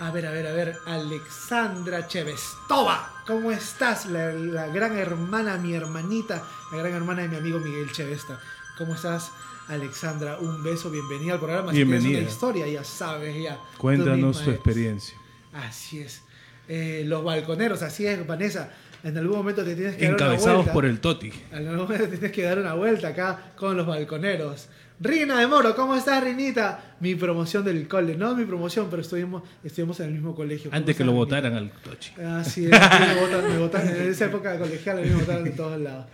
[0.00, 4.06] a ver, a ver, a ver, Alexandra Chevestova, ¿cómo estás?
[4.06, 8.40] La, la gran hermana, mi hermanita, la gran hermana de mi amigo Miguel Chevesta.
[8.78, 9.30] ¿Cómo estás,
[9.68, 10.38] Alexandra?
[10.38, 11.70] Un beso, bienvenida al programa.
[11.70, 12.18] Si Bienvenida.
[12.20, 13.58] una historia, ya sabes, ya.
[13.76, 15.14] Cuéntanos tu experiencia.
[15.52, 16.22] Así es.
[16.66, 18.70] Eh, los balconeros, así es, Vanessa.
[19.02, 20.72] En algún momento te tienes que dar una Encabezados vuelta.
[20.72, 21.32] por el Toti.
[21.52, 24.68] En algún momento te tienes que dar una vuelta acá con los balconeros.
[25.02, 26.96] Rina de Moro, ¿cómo estás, Rinita?
[27.00, 30.68] Mi promoción del cole, no mi promoción, pero estuvimos, estuvimos en el mismo colegio.
[30.70, 31.24] ¿Cómo Antes que lo Rinita?
[31.24, 32.12] votaran al Tochi.
[32.20, 35.50] Así es, me votan, me votan- en esa época colegial a mí me votaron de
[35.52, 36.04] todos lados.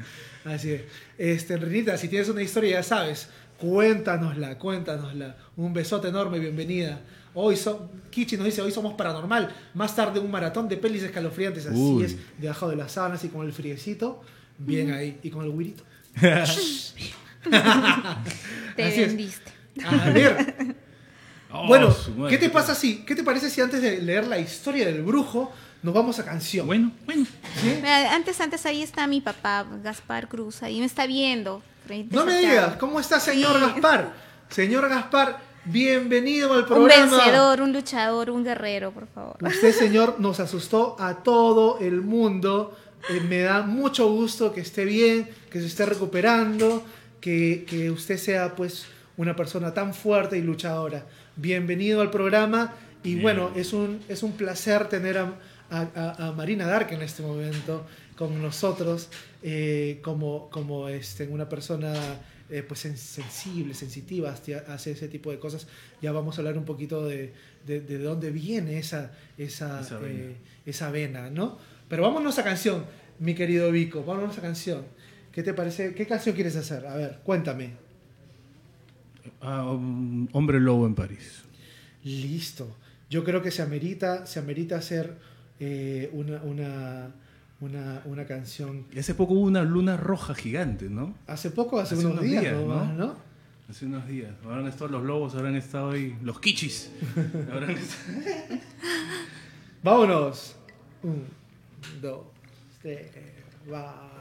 [0.44, 0.82] Así es.
[1.18, 5.36] Este, Rinita, si tienes una historia ya sabes, cuéntanosla, cuéntanosla.
[5.56, 7.00] Un besote enorme, bienvenida.
[7.34, 9.52] Hoy so, Kichi nos dice, hoy somos paranormal.
[9.74, 12.04] Más tarde un maratón de pelis escalofriantes, así Uy.
[12.04, 14.22] es, debajo de las sábanas y con el friecito,
[14.58, 15.82] bien ahí, y con el guirito.
[18.76, 19.08] Te Así es.
[19.08, 19.52] vendiste.
[19.84, 20.76] A ver,
[21.52, 21.94] Oh, bueno.
[22.28, 25.52] ¿qué te pasa si, qué te parece si antes de leer la historia del brujo
[25.82, 26.66] nos vamos a canción?
[26.66, 27.24] Bueno, bueno.
[28.10, 31.62] Antes, antes ahí está mi papá, Gaspar Cruz, ahí me está viendo.
[32.10, 33.60] No me digas, ¿cómo está señor Sí.
[33.60, 34.12] Gaspar?
[34.50, 37.16] Señor Gaspar, bienvenido al Un programa.
[37.16, 39.36] vencedor, un luchador, un guerrero, por favor.
[39.40, 42.76] Usted, señor, nos asustó a todo el mundo.
[43.08, 46.84] Eh, me da mucho gusto que esté bien, que se esté recuperando,
[47.20, 51.06] que, que usted sea pues una persona tan fuerte y luchadora.
[51.36, 53.22] Bienvenido al programa y Bien.
[53.22, 55.34] bueno, es un, es un placer tener a,
[55.70, 59.08] a- a- Marina Dark en este momento con nosotros
[59.42, 61.92] eh, como, como este, una persona
[62.48, 65.66] eh, pues sen- sensible, sensitiva hacia, hacia ese tipo de cosas.
[66.00, 67.32] Ya vamos a hablar un poquito de,
[67.66, 70.14] de, de dónde viene esa, esa, Esa vena.
[70.24, 71.58] eh, esa vena, ¿no?
[71.88, 72.84] Pero vámonos a canción,
[73.18, 74.84] mi querido Vico, vámonos a canción.
[75.36, 75.92] ¿Qué te parece?
[75.94, 76.86] ¿Qué canción quieres hacer?
[76.86, 77.72] A ver, cuéntame.
[79.42, 81.42] Ah, um, hombre lobo en París.
[82.04, 82.74] Listo.
[83.10, 85.18] Yo creo que se amerita, se amerita hacer
[85.60, 87.10] eh, una, una,
[87.60, 88.86] una, una canción.
[88.90, 91.14] Y hace poco hubo una luna roja gigante, ¿no?
[91.26, 92.92] Hace poco, hace, Hace unos, unos días, ¿no?
[92.94, 93.16] ¿no?
[93.68, 94.32] Hace unos días.
[94.42, 96.90] Habrán estado los lobos, habrán estado ahí los kichis.
[97.52, 98.58] Habrán estado-
[99.82, 100.56] Vámonos.
[101.02, 101.24] Un,
[102.00, 102.20] dos,
[102.80, 103.10] tres,
[103.70, 104.14] va.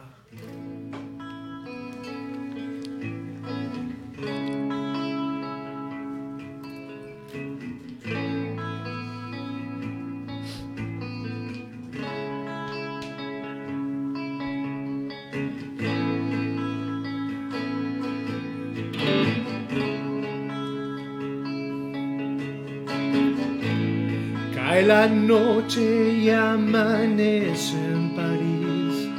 [24.85, 29.09] La noche y amanece en París.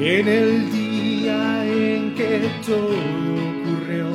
[0.00, 4.08] En el día en que todo ocurrió.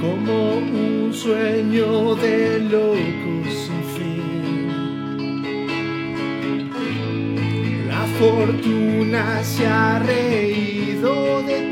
[0.00, 5.42] Como un sueño de locos sin fin.
[7.88, 11.67] La fortuna se ha reído de.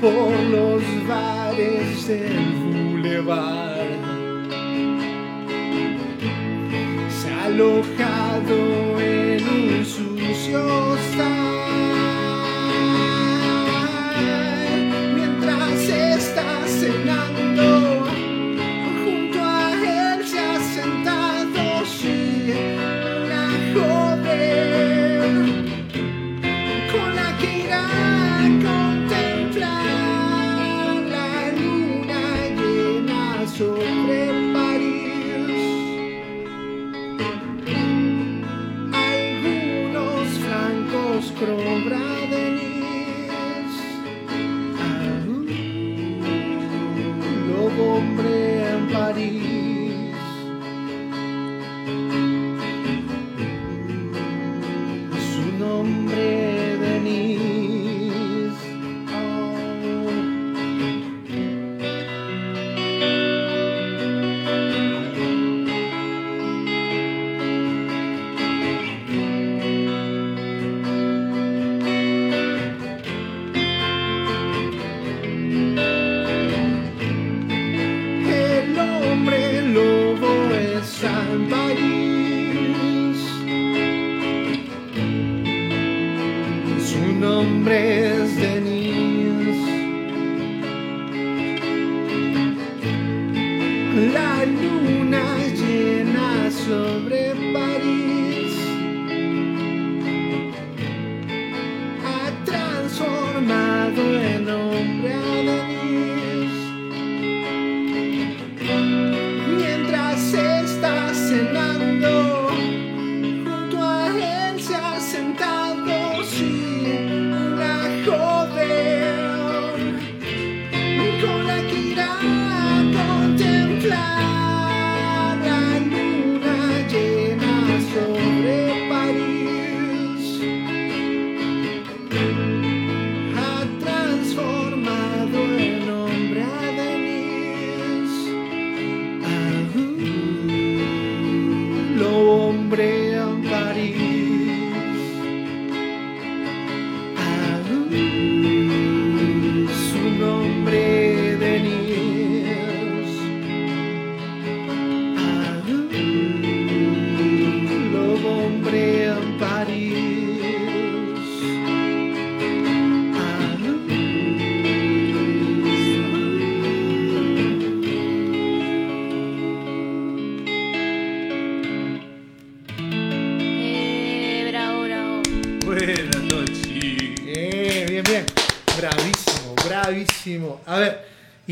[0.00, 4.00] Por los bares del boulevard.
[7.10, 11.49] Se ha alojado en un sucio hostal.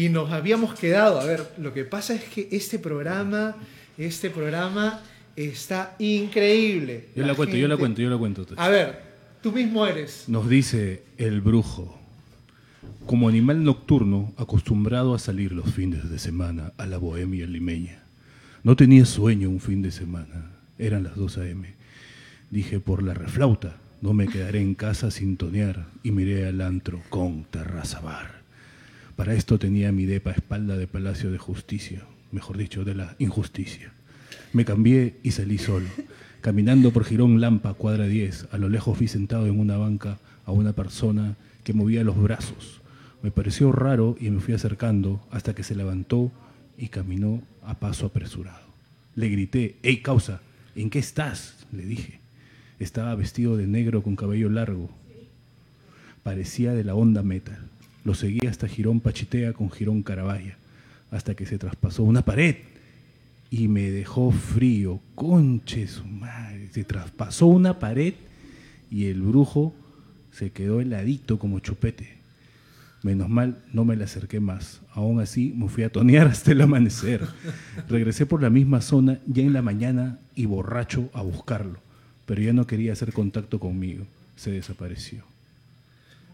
[0.09, 1.21] Y nos habíamos quedado.
[1.21, 3.57] A ver, lo que pasa es que este programa,
[3.99, 5.03] este programa
[5.37, 7.09] está increíble.
[7.15, 8.47] Yo la cuento, yo la cuento, yo la cuento.
[8.57, 9.03] A ver,
[9.43, 10.25] tú mismo eres.
[10.29, 11.95] Nos dice el brujo.
[13.07, 18.03] Como animal nocturno acostumbrado a salir los fines de semana a la bohemia limeña.
[18.63, 20.53] No tenía sueño un fin de semana.
[20.79, 21.75] Eran las 2 a.m.
[22.51, 27.03] Dije, por la reflauta, no me quedaré en casa sin tonear y miré al antro
[27.11, 28.38] con terraza bar.
[29.19, 33.91] Para esto tenía mi depa espalda de Palacio de Justicia, mejor dicho, de la injusticia.
[34.53, 35.89] Me cambié y salí solo.
[36.41, 40.53] Caminando por Girón Lampa, cuadra 10, a lo lejos vi sentado en una banca a
[40.53, 42.81] una persona que movía los brazos.
[43.21, 46.31] Me pareció raro y me fui acercando hasta que se levantó
[46.77, 48.69] y caminó a paso apresurado.
[49.17, 50.43] Le grité, ¡Ey, causa!
[50.77, 51.67] ¿En qué estás?
[51.73, 52.21] le dije.
[52.79, 54.91] Estaba vestido de negro con cabello largo
[56.23, 57.71] parecía de la onda metal.
[58.09, 60.57] Lo seguí hasta Girón Pachitea con Girón Carabaya,
[61.11, 62.57] hasta que se traspasó una pared
[63.51, 64.99] y me dejó frío.
[65.15, 66.71] Conche su madre.
[66.73, 68.15] Se traspasó una pared
[68.91, 69.75] y el brujo
[70.33, 72.17] se quedó heladito como chupete.
[73.03, 74.81] Menos mal no me le acerqué más.
[74.95, 77.29] Aún así me fui a tonear hasta el amanecer.
[77.91, 81.79] Regresé por la misma zona ya en la mañana y borracho a buscarlo.
[82.25, 84.07] Pero ya no quería hacer contacto conmigo.
[84.35, 85.25] Se desapareció.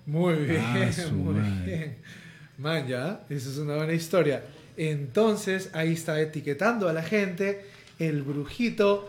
[0.06, 1.64] Muy bien, Ah, su muy madre.
[1.66, 1.96] bien.
[2.58, 4.42] Man, ya, esa es una buena historia.
[4.76, 7.64] Entonces, ahí está etiquetando a la gente.
[7.98, 9.08] El brujito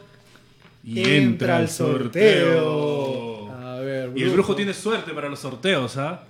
[0.83, 3.51] Y entra al sorteo.
[3.51, 6.23] A ver, Y el brujo tiene suerte para los sorteos, ¿ah?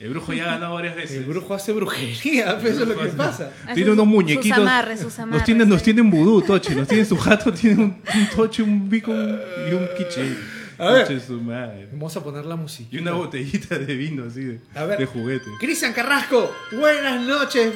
[0.00, 1.18] El brujo ya ha ganado varias veces.
[1.18, 3.52] El brujo hace brujería, pues, eso es lo que pasa.
[3.64, 4.48] Hace Tiene unos muñequitos.
[4.48, 5.38] Sus amarres, sus amarres.
[5.38, 6.74] Nos tienen, nos tienen vudú, Tochi.
[6.74, 9.38] Nos tienen su jato, tiene un, un Tochi, un bico un-
[9.70, 10.34] y un quiche.
[10.82, 11.06] A ver.
[11.06, 11.88] Conche su madre.
[11.92, 12.88] Vamos a poner la música.
[12.90, 14.98] Y una botellita de vino así de, A ver.
[14.98, 15.46] de juguete.
[15.60, 17.72] Cristian Carrasco, buenas noches,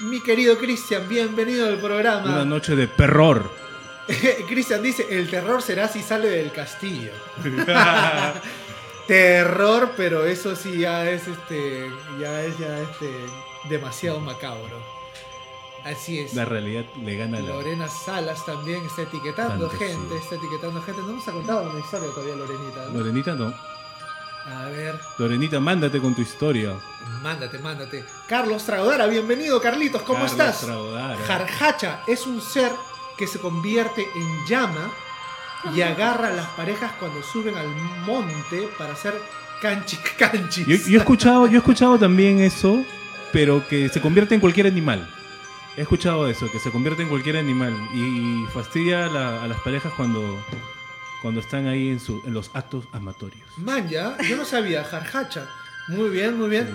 [0.00, 2.44] mi querido Cristian, bienvenido al Una programa.
[2.44, 3.48] noche de perror.
[4.48, 7.12] Cristian dice, el terror será si sale del castillo.
[9.06, 11.88] terror, pero eso sí ya es este,
[12.20, 13.08] ya es ya este
[13.68, 14.97] demasiado macabro.
[15.88, 16.34] Así es.
[16.34, 17.48] La realidad le gana a la.
[17.48, 19.88] Lorena Salas también está etiquetando Fantasía.
[19.88, 21.00] gente, está etiquetando gente.
[21.02, 22.84] No nos ha contado una historia todavía, Lorenita.
[22.86, 22.98] ¿no?
[22.98, 23.54] Lorenita no.
[24.46, 26.74] A ver, Lorenita, mándate con tu historia.
[27.22, 28.04] mándate, mándate.
[28.26, 30.60] Carlos Tragodara, bienvenido, Carlitos, ¿cómo Carlos estás?
[30.62, 31.16] Tragodara.
[31.26, 32.72] Jarjacha es un ser
[33.18, 34.90] que se convierte en llama
[35.74, 37.68] y agarra a las parejas cuando suben al
[38.06, 39.20] monte para hacer
[39.60, 40.66] canchi canchis.
[40.66, 42.82] Yo, yo he escuchado, yo he escuchado también eso,
[43.32, 45.06] pero que se convierte en cualquier animal.
[45.78, 49.60] He escuchado eso, que se convierte en cualquier animal y fastidia a, la- a las
[49.60, 50.42] parejas cuando,
[51.22, 53.46] cuando están ahí en, su, en los actos amatorios.
[53.58, 55.46] Manja, yo no sabía, Jarjacha.
[55.86, 56.68] Muy bien, muy bien.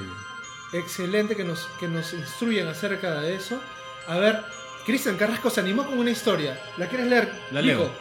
[0.71, 3.59] Excelente que nos, que nos instruyan acerca de eso.
[4.07, 4.41] A ver,
[4.85, 6.57] Cristian Carrasco se animó con una historia.
[6.77, 7.29] ¿La quieres leer?
[7.51, 7.67] La hijo?
[7.81, 7.91] leo.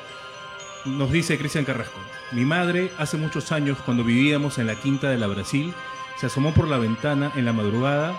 [0.85, 1.99] Nos dice Cristian Carrasco.
[2.31, 5.75] Mi madre, hace muchos años, cuando vivíamos en la quinta de la Brasil,
[6.17, 8.19] se asomó por la ventana en la madrugada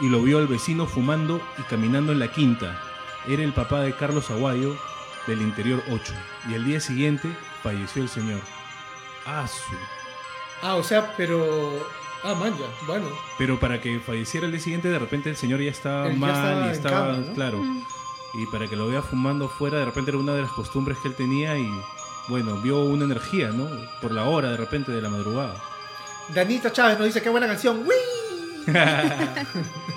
[0.00, 2.80] y lo vio al vecino fumando y caminando en la quinta.
[3.26, 4.76] Era el papá de Carlos Aguayo
[5.26, 6.12] del Interior 8.
[6.50, 7.28] Y al día siguiente
[7.62, 8.40] falleció el señor.
[9.26, 9.76] Ah, su.
[10.62, 11.86] Ah, o sea, pero.
[12.24, 13.06] Ah, manja, bueno.
[13.36, 16.18] Pero para que falleciera el día siguiente, de repente el señor ya estaba Él ya
[16.18, 17.32] mal estaba y en estaba, cama, ¿no?
[17.34, 17.58] claro.
[17.58, 17.84] Mm.
[18.34, 21.08] Y para que lo vea fumando fuera, de repente era una de las costumbres que
[21.08, 21.68] él tenía y,
[22.28, 23.68] bueno, vio una energía, ¿no?
[24.02, 25.54] Por la hora, de repente, de la madrugada.
[26.28, 27.78] Danita Chávez nos dice qué buena canción.
[27.86, 28.17] ¡Wii!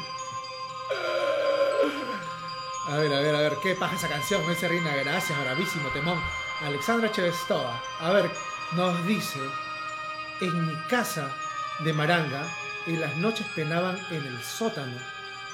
[2.88, 6.19] A ver, a ver, a ver, qué paja esa canción, ese Reina, gracias, bravísimo temón.
[6.61, 8.30] Alexandra Chevestova, a ver,
[8.74, 9.39] nos dice,
[10.41, 11.32] en mi casa
[11.80, 12.43] de Maranga,
[12.88, 14.97] en las noches penaban en el sótano,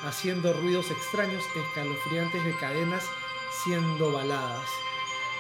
[0.04, 3.04] haciendo ruidos extraños, escalofriantes de cadenas
[3.64, 4.68] siendo baladas.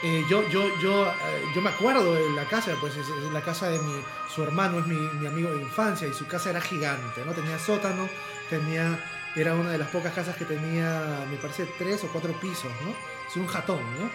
[0.03, 3.41] Eh, yo, yo, yo, eh, yo me acuerdo de la casa, pues es, es la
[3.41, 3.93] casa de mi,
[4.33, 7.31] su hermano, es mi, mi amigo de infancia, y su casa era gigante, ¿no?
[7.33, 8.07] Tenía sótano,
[8.49, 9.03] tenía,
[9.35, 12.93] era una de las pocas casas que tenía, me parece, tres o cuatro pisos, ¿no?
[13.27, 14.09] Es un jatón, ¿no?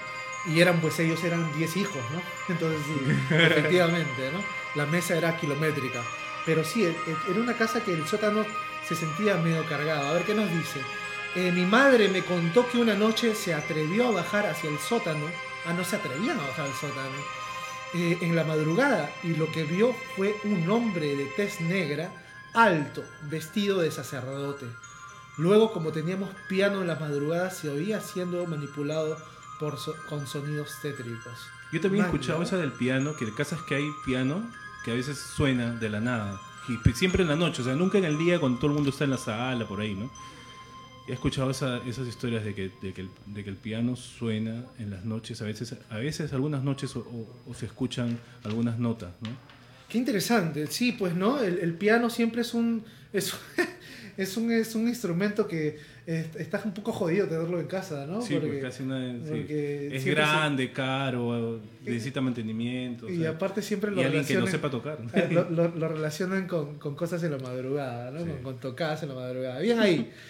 [0.53, 2.22] Y eran, pues ellos eran diez hijos, ¿no?
[2.49, 4.41] Entonces, sí, efectivamente, ¿no?
[4.76, 6.01] La mesa era kilométrica.
[6.47, 8.45] Pero sí, e- e- era una casa que el sótano
[8.89, 10.09] se sentía medio cargado.
[10.09, 10.80] A ver qué nos dice.
[11.35, 15.26] Eh, mi madre me contó que una noche se atrevió a bajar hacia el sótano.
[15.66, 17.42] Ah, no se atrevían a bajar al sótano.
[17.94, 22.10] eh, en la madrugada y lo que vio fue un hombre de tez negra,
[22.54, 24.64] alto, vestido de sacerdote.
[25.36, 29.18] Luego, como teníamos piano en las madrugadas, se oía siendo manipulado
[29.60, 31.34] por so- con sonidos tétricos.
[31.70, 34.42] Yo también he escuchado esa del piano, que en casas que hay piano,
[34.86, 36.40] que a veces suena de la nada.
[36.68, 38.88] Y siempre en la noche, o sea, nunca en el día cuando todo el mundo
[38.88, 40.10] está en la sala, por ahí, ¿no?
[41.09, 44.64] He escuchado esa- esas historias de que, de, que el, de que el piano suena
[44.78, 48.78] en las noches, a veces, a veces algunas noches o, o- o se escuchan algunas
[48.78, 49.30] notas, ¿no?
[49.88, 52.82] Qué interesante, sí, pues no, el, el piano siempre es un
[53.12, 53.34] es,
[54.16, 58.22] es un es un instrumento que eh, estás un poco jodido tenerlo en casa, ¿no?
[58.22, 59.22] Sí, Porque- pues casi una, sí.
[59.28, 63.07] porque Es se- grande, caro, necesita mantenimiento.
[63.07, 64.98] o y sea, aparte siempre y lo alguien que no sepa tocar.
[65.14, 68.20] eh, lo, lo- lo relacionan con, con cosas en la madrugada, ¿no?
[68.20, 68.26] Sí.
[68.30, 69.59] Con, con tocadas en la madrugada.
[69.61, 70.11] Bien ahí.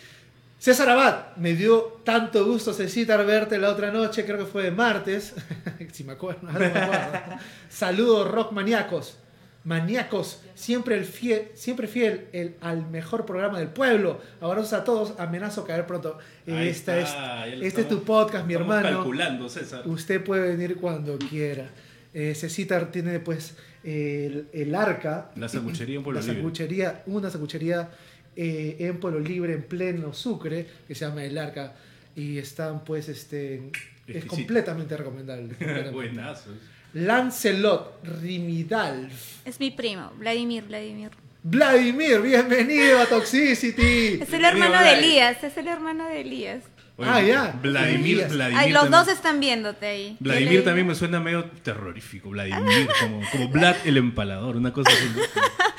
[0.62, 4.70] César Abad, me dio tanto gusto, Cecita, verte la otra noche, creo que fue de
[4.70, 5.34] martes,
[5.92, 7.36] si me acuerdo, no me acuerdo.
[7.68, 9.18] Saludos, rock maníacos.
[9.64, 14.20] Maníacos, siempre el fiel, siempre fiel el, al mejor programa del pueblo.
[14.40, 16.16] Abrazos a todos, amenazo caer pronto.
[16.46, 18.88] Ahí Esta está, es, este es tu podcast, mi hermano.
[18.88, 19.82] calculando, César.
[19.86, 21.70] Usted puede venir cuando quiera.
[22.14, 25.32] Eh, Cecita tiene pues el, el arca.
[25.34, 26.40] La sanguchería en Pueblo la Libre.
[26.42, 27.90] sanguchería- una sanguchería
[28.36, 31.74] eh, en Pueblo Libre, en pleno Sucre, que se llama El Arca.
[32.16, 33.70] Y están pues, este...
[34.06, 35.48] Es completamente recomendable.
[35.48, 35.90] completamente.
[35.92, 36.50] Buenazo.
[36.94, 39.46] Lancelot Rimidalf.
[39.46, 41.10] Es mi primo, Vladimir, Vladimir.
[41.44, 44.18] Vladimir, bienvenido a Toxicity.
[44.22, 44.92] Es el hermano de.
[44.98, 46.62] Elías, es el hermano de Elías.
[46.96, 47.58] Oye, Ah, ya.
[47.62, 48.26] Vladimir.
[48.28, 48.58] Vladimir.
[48.60, 49.04] Ay, los también.
[49.04, 50.16] dos están viéndote ahí.
[50.20, 52.28] Vladimir también me suena medio terrorífico.
[52.30, 55.08] Vladimir, como, como Vlad el empalador, una cosa así.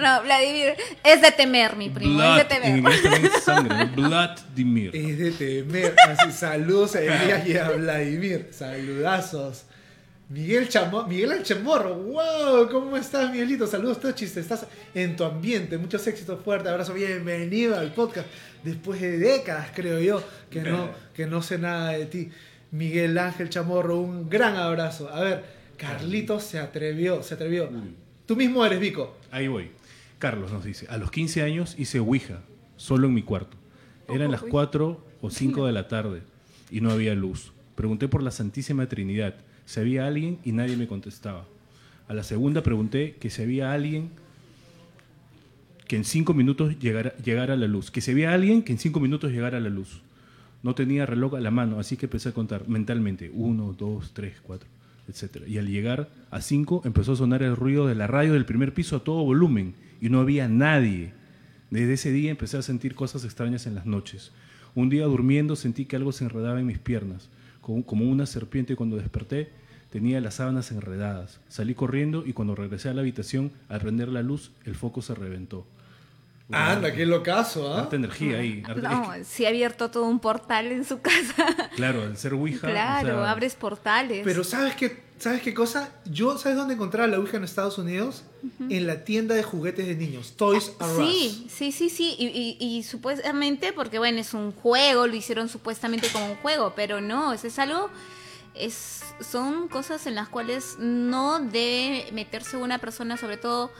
[0.00, 0.74] No, Vladimir
[1.04, 2.76] es de temer, mi primo, es de en temer.
[2.78, 4.08] inglés también es sangre, ¿no?
[4.08, 4.90] Vladimir.
[4.94, 5.94] Es de temer.
[6.08, 8.48] Así, saludos a Elías y a Vladimir.
[8.52, 9.64] Saludazos.
[10.28, 11.94] Miguel Chamo Miguel el Chamorro.
[11.94, 12.70] ¡Wow!
[12.70, 13.66] ¿Cómo estás, Miguelito?
[13.66, 14.34] Saludos, Tochis.
[14.36, 15.76] Estás en tu ambiente.
[15.76, 16.42] Muchos éxitos.
[16.42, 16.94] Fuerte abrazo.
[16.94, 18.26] Bienvenido al podcast.
[18.64, 22.30] Después de décadas, creo yo, que no, que no sé nada de ti.
[22.70, 25.10] Miguel Ángel Chamorro, un gran abrazo.
[25.12, 25.44] A ver,
[25.76, 27.70] Carlitos se atrevió, se atrevió.
[28.32, 29.14] Tú mismo eres Vico.
[29.30, 29.68] Ahí voy.
[30.18, 32.40] Carlos nos dice, a los 15 años hice Ouija,
[32.78, 33.58] solo en mi cuarto.
[34.08, 36.22] Eran las 4 o 5 de la tarde
[36.70, 37.52] y no había luz.
[37.74, 39.34] Pregunté por la Santísima Trinidad,
[39.66, 41.44] si había alguien y nadie me contestaba.
[42.08, 44.08] A la segunda pregunté que si había alguien
[45.86, 47.90] que en 5 minutos llegara, llegara a la luz.
[47.90, 50.00] Que si había alguien que en 5 minutos llegara a la luz.
[50.62, 53.30] No tenía reloj a la mano, así que empecé a contar mentalmente.
[53.34, 54.68] 1, 2, 3, 4,
[55.08, 55.46] etc.
[55.46, 58.74] Y al llegar a 5 empezó a sonar el ruido de la radio del primer
[58.74, 61.12] piso a todo volumen y no había nadie.
[61.70, 64.32] Desde ese día empecé a sentir cosas extrañas en las noches.
[64.74, 67.28] Un día durmiendo sentí que algo se enredaba en mis piernas,
[67.60, 69.50] como una serpiente cuando desperté
[69.92, 71.40] tenía las sábanas enredadas.
[71.48, 75.14] Salí corriendo y cuando regresé a la habitación, al prender la luz, el foco se
[75.14, 75.66] reventó.
[76.50, 77.80] Anda, qué locazo, ¿ah?
[77.80, 78.62] Harta energía ahí.
[78.76, 81.46] No, es que, sí ha abierto todo un portal en su casa.
[81.76, 82.68] claro, al ser Ouija.
[82.68, 84.20] claro, o sea, abres portales.
[84.24, 85.90] Pero ¿sabes qué, ¿sabes qué cosa?
[86.04, 88.24] Yo, ¿sabes dónde encontraba la Ouija en Estados Unidos?
[88.68, 91.08] En la tienda de juguetes de niños, Toys R Us.
[91.08, 92.16] Sí, sí, sí, sí.
[92.18, 96.72] Y, y- y supuestamente, porque bueno, es un juego, lo hicieron supuestamente como un juego,
[96.74, 97.88] pero no, eso es algo.
[98.54, 103.70] Es, son cosas en las cuales no debe meterse una persona, sobre todo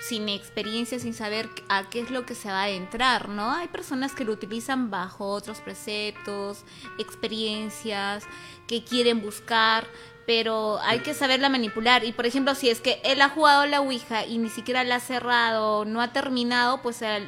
[0.00, 3.52] sin experiencia, sin saber a qué es lo que se va a adentrar, ¿no?
[3.52, 6.64] Hay personas que lo utilizan bajo otros preceptos,
[6.98, 8.24] experiencias,
[8.66, 9.86] que quieren buscar,
[10.26, 12.04] pero hay que saberla manipular.
[12.04, 14.96] Y por ejemplo, si es que él ha jugado la Ouija y ni siquiera la
[14.96, 17.26] ha cerrado, no ha terminado, pues el,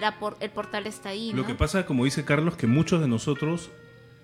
[0.54, 1.38] portal está ahí, ¿no?
[1.38, 3.70] Lo que pasa, como dice Carlos, que muchos de nosotros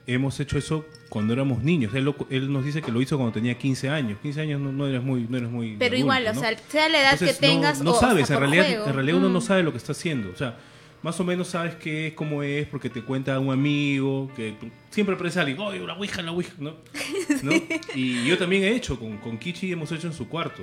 [0.07, 1.95] hemos hecho eso cuando éramos niños.
[1.95, 4.19] Él, lo- él nos dice que lo hizo cuando tenía 15 años.
[4.23, 6.89] 15 años no, no eres muy no eres muy Pero adulto, igual, o sea, sea
[6.89, 8.87] la edad Entonces, que tengas no, no o sabes, en realidad, juego.
[8.87, 9.43] en realidad uno no Mm.
[9.43, 10.31] sabe lo que está haciendo.
[10.31, 10.57] O sea,
[11.03, 14.55] más o menos sabes qué es, cómo es, porque te cuenta un amigo, que
[14.91, 16.77] siempre aparece alguien, oye, la ouija, la ouija, ¿no?
[17.43, 17.53] ¿No?
[17.95, 20.63] Y yo también he hecho, con, con Kichi hemos hecho en su cuarto.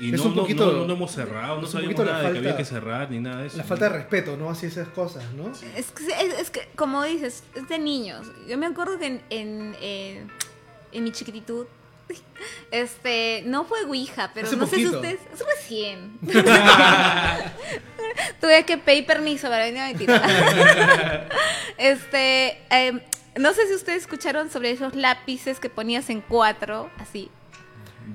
[0.00, 2.56] Y Es no, un poquito- no, no hemos cerrado, no sabíamos nada de que había
[2.56, 3.56] que cerrar ni nada de eso.
[3.56, 3.68] La ¿no?
[3.68, 4.50] falta de respeto, ¿no?
[4.50, 5.50] Así esas cosas, ¿no?
[5.76, 8.26] Es que, es, es que, como dices, es de niños.
[8.46, 10.24] Yo me acuerdo que en, en, eh,
[10.92, 11.66] en mi chiquititud,
[12.70, 16.18] este, no fue Ouija, pero Hace no sé si ustedes, es recién.
[18.40, 21.28] Tuve que pedir permiso para venir a mentira.
[21.76, 23.00] este, eh,
[23.36, 27.30] no sé si ustedes escucharon sobre esos lápices que ponías en cuatro, así.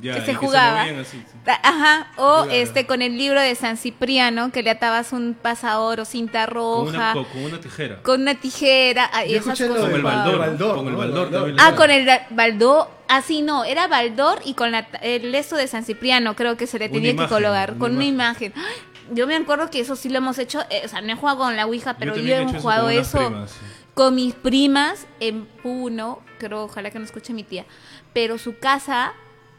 [0.01, 0.81] Ya, que se jugaba.
[0.83, 1.37] movían así, sí.
[1.45, 2.51] Ta- Ajá, o Claro.
[2.51, 6.53] este con el libro de San Cipriano que le atabas un pasador o cinta Con
[6.55, 8.01] roja una, con una tijera.
[8.01, 9.79] con una tijera ah, y esas cosas.
[9.81, 10.39] Con el baldor.
[10.39, 11.31] baldor, con el baldor.
[11.31, 11.55] Baldor.
[11.59, 15.85] Ah, con el baldor, así no, era baldor y con la, el esto de San
[15.85, 18.53] Cipriano creo que se le tenía imagen, que colocar, una con una imagen.
[18.55, 18.63] ¡Ay!
[19.11, 21.39] Yo me acuerdo que eso sí lo hemos hecho, eh, o sea, no he jugado
[21.39, 23.57] con la Ouija, pero yo, también he eso jugado con eso primas, sí.
[23.93, 27.65] con mis primas en Puno, creo, ojalá que no escuche mi tía,
[28.13, 29.11] pero su casa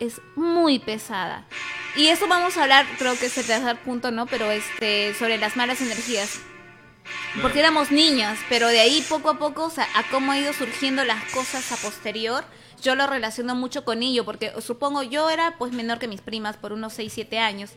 [0.06, 1.46] es muy pesada.
[1.96, 4.26] Y eso vamos a hablar, creo que es el tercer punto, ¿no?
[4.26, 6.40] Pero este, sobre las malas energías.
[7.42, 10.52] Porque éramos niñas, pero de ahí poco a poco, o sea, a cómo ha ido
[10.52, 12.44] surgiendo las cosas a posterior,
[12.80, 16.56] yo lo relaciono mucho con ello, porque supongo yo era pues menor que mis primas
[16.56, 17.70] por unos 6, 7 años.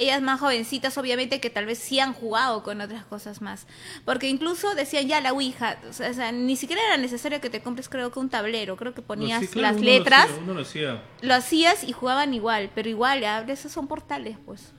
[0.00, 3.66] Ellas más jovencitas, obviamente, que tal vez sí han jugado con otras cosas más.
[4.04, 7.50] Porque incluso decían ya la Ouija, o sea, o sea, ni siquiera era necesario que
[7.50, 9.98] te compres, creo que un tablero, creo que ponías No, sí, claro, las uno lo
[9.98, 11.02] letras, hacía, uno lo hacía.
[11.22, 14.72] lo hacías y jugaban igual, pero igual, a veces son portales, pues.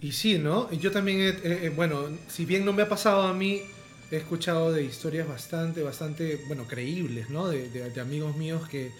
[0.00, 0.68] Y sí, ¿no?
[0.70, 3.60] Y Yo también, he- he- he- bueno, si bien no me ha pasado a mí,
[4.10, 7.48] he escuchado de historias bastante, bastante, bueno, creíbles, ¿no?
[7.48, 8.92] De, de- de amigos míos que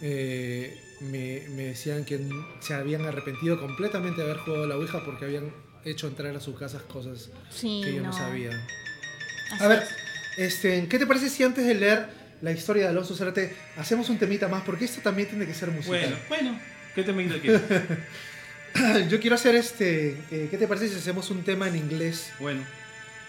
[0.00, 2.20] eh, me, decían que
[2.60, 5.52] se habían arrepentido completamente de haber jugado la Ouija porque habían
[5.84, 7.30] hecho entrar a sus casas cosas
[7.60, 8.50] que yo no, no sabía.
[9.60, 9.82] A ver,
[10.36, 12.06] este, ¿qué te parece si antes de leer
[12.42, 14.62] la historia de Alonso Cerate hacemos un temita más?
[14.62, 16.00] Porque esto también tiene que ser musical.
[16.00, 16.60] Bueno, bueno,
[16.94, 17.62] ¿qué temita quieres?
[19.08, 20.10] yo quiero hacer este.
[20.30, 22.32] Eh, ¿Qué te parece si hacemos un tema en inglés?
[22.40, 22.62] Bueno.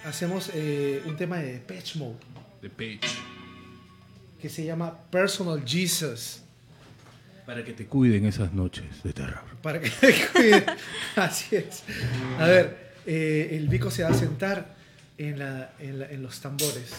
[0.06, 2.20] Hacemos eh, un tema de Patch Mode.
[2.62, 3.00] De Page.
[4.42, 6.42] Que se llama Personal Jesus.
[7.50, 9.42] Para que te cuiden esas noches de terror.
[9.64, 10.66] Para que te cuiden.
[11.16, 11.84] Así es.
[12.38, 14.76] A ver, eh, el bico se va a sentar
[15.18, 16.94] en, la, en, la, en los tambores.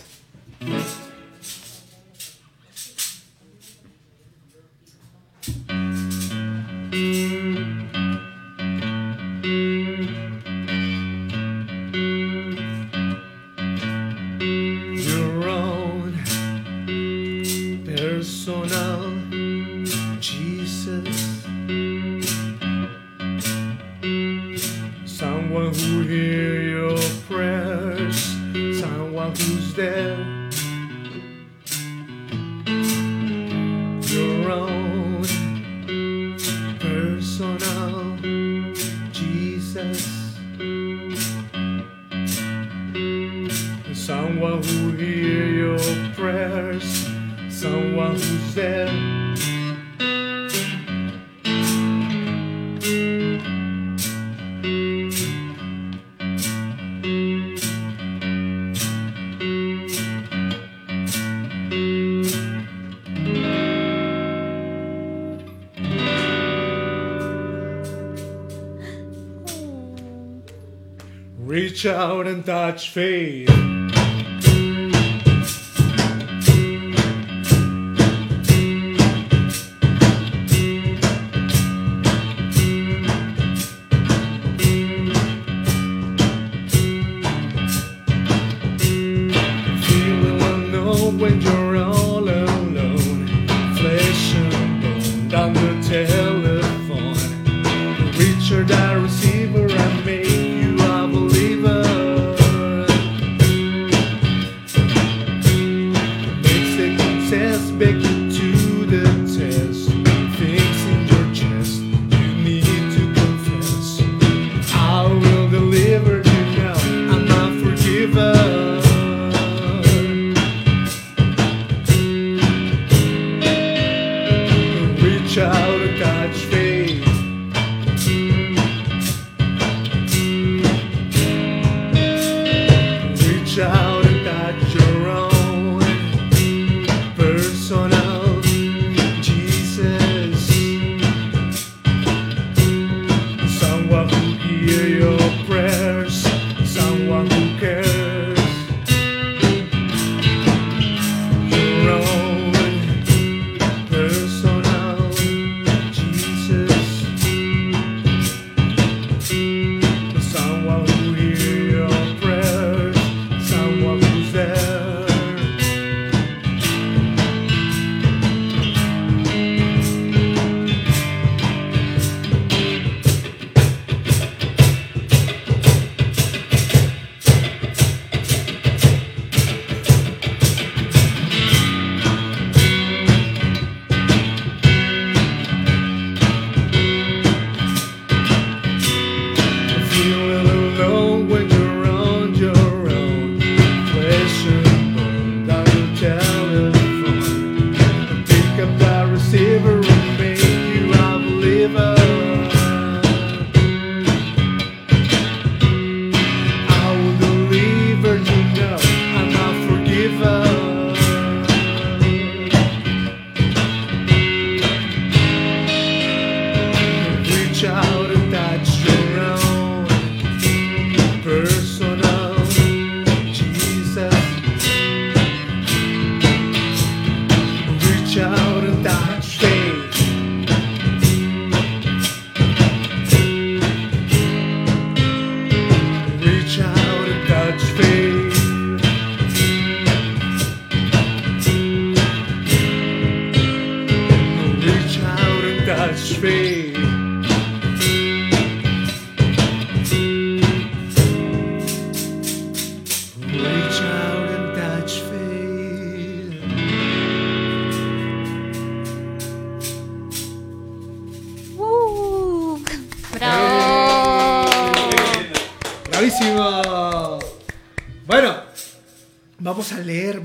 [72.42, 73.69] touch faith.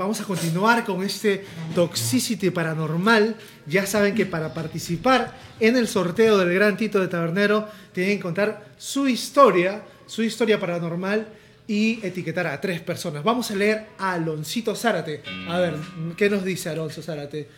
[0.06, 1.44] Vamos a continuar con este
[1.74, 3.36] Toxicity Paranormal.
[3.66, 8.22] Ya saben que para participar en el sorteo del Gran Tito de Tabernero tienen que
[8.22, 11.28] contar su historia, su historia paranormal
[11.66, 13.24] y etiquetar a tres personas.
[13.24, 15.24] Vamos a leer a Aloncito Zárate.
[15.50, 15.74] A ver,
[16.16, 17.50] ¿qué nos dice Alonso Zárate?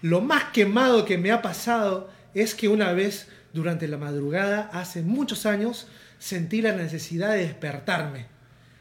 [0.00, 5.02] Lo más quemado que me ha pasado es que una vez durante la madrugada, hace
[5.02, 5.88] muchos años,
[6.20, 8.26] sentí la necesidad de despertarme.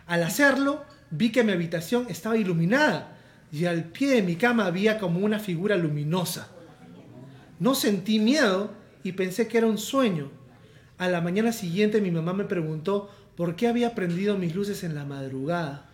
[0.06, 3.18] Al hacerlo, vi que mi habitación estaba iluminada
[3.52, 6.50] y al pie de mi cama había como una figura luminosa.
[7.60, 8.72] No sentí miedo
[9.04, 10.30] y pensé que era un sueño.
[10.98, 14.96] A la mañana siguiente mi mamá me preguntó por qué había prendido mis luces en
[14.96, 15.90] la madrugada.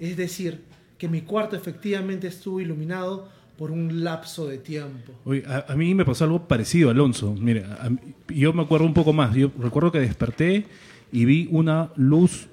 [0.00, 0.64] Es decir,
[0.98, 5.12] que mi cuarto efectivamente estuvo iluminado por un lapso de tiempo.
[5.46, 7.34] A, mí me pasó algo parecido, Alonso.
[7.34, 7.90] Mira,
[8.28, 9.34] yo me acuerdo un poco más.
[9.34, 10.66] Yo recuerdo que desperté
[11.10, 12.48] y vi una luz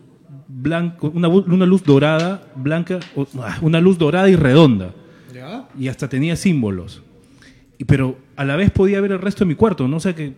[0.47, 2.99] blanca, una, una luz dorada, blanca,
[3.41, 4.91] ah, una luz dorada y redonda.
[5.33, 5.67] ¿Ya?
[5.77, 7.01] Y hasta tenía símbolos.
[7.77, 9.97] Y, pero a la vez podía ver el resto de mi cuarto, ¿no?
[9.97, 10.33] O sea que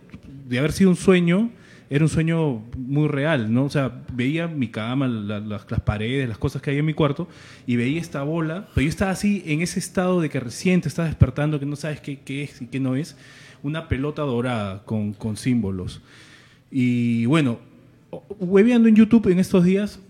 [0.48, 1.50] de haber sido un sueño,
[1.90, 3.64] era un sueño muy real, ¿no?
[3.64, 6.94] O sea, veía mi cama, la- la- las paredes, las cosas que hay en mi
[6.94, 7.28] cuarto,
[7.66, 10.88] y veía esta bola, pero yo estaba así en ese estado de que recién te
[10.88, 13.16] estás despertando, que no sabes qué, qué es y qué no es,
[13.62, 16.00] una pelota dorada con, con símbolos.
[16.70, 17.58] Y bueno,
[18.38, 20.00] hueveando en YouTube en estos días,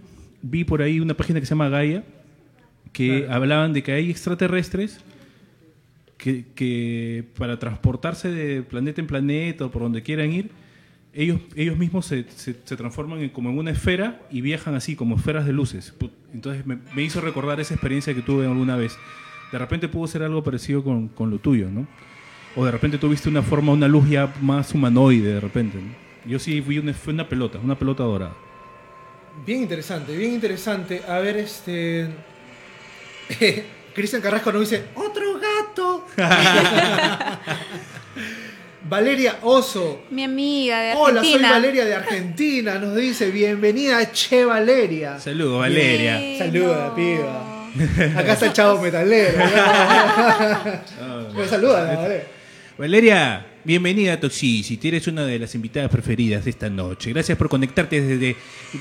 [0.42, 2.04] vi por ahí una página que se llama Gaia,
[2.92, 3.34] que Claro.
[3.34, 5.00] hablaban de que hay extraterrestres
[6.16, 10.50] que, que para transportarse de planeta en planeta o por donde quieran ir,
[11.14, 14.94] ellos, ellos mismos se, se- se transforman en, como en una esfera y viajan así,
[14.96, 15.94] como esferas de luces.
[16.32, 18.96] Entonces me, me hizo recordar esa experiencia que tuve alguna vez.
[19.52, 21.86] De repente pudo ser algo parecido con, con lo tuyo, ¿no?
[22.56, 25.78] O de repente tuviste una forma, una luz ya más humanoide de repente.
[25.78, 26.07] ¿no?
[26.28, 28.34] Yo sí vi una, fue una pelota, una pelota dorada.
[29.46, 31.02] Bien interesante, bien interesante.
[31.08, 32.06] A ver, este.
[33.94, 36.06] Cristian Carrasco nos dice: ¡Otro gato!
[38.88, 40.02] Valeria Oso.
[40.10, 41.50] Mi amiga de Hola, soy Argentina.
[41.50, 42.74] Valeria de Argentina.
[42.78, 45.18] Nos dice: Bienvenida, Che Valeria.
[45.18, 46.18] Saludos, Valeria.
[46.18, 46.94] Sí, Saluda, no.
[46.94, 47.54] piba.
[48.20, 49.38] Acá está el chavo metalero.
[51.34, 52.24] Me saluda, Valeria.
[52.76, 54.88] Valeria, bienvenida a Toxicity.
[54.88, 57.10] Eres una de las invitadas preferidas de esta noche.
[57.12, 58.36] Gracias por conectarte desde,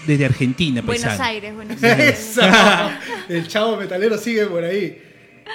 [0.05, 1.23] desde Argentina, Buenos paisano.
[1.23, 2.35] Aires, Buenos Aires.
[3.29, 5.01] El chavo metalero sigue por ahí.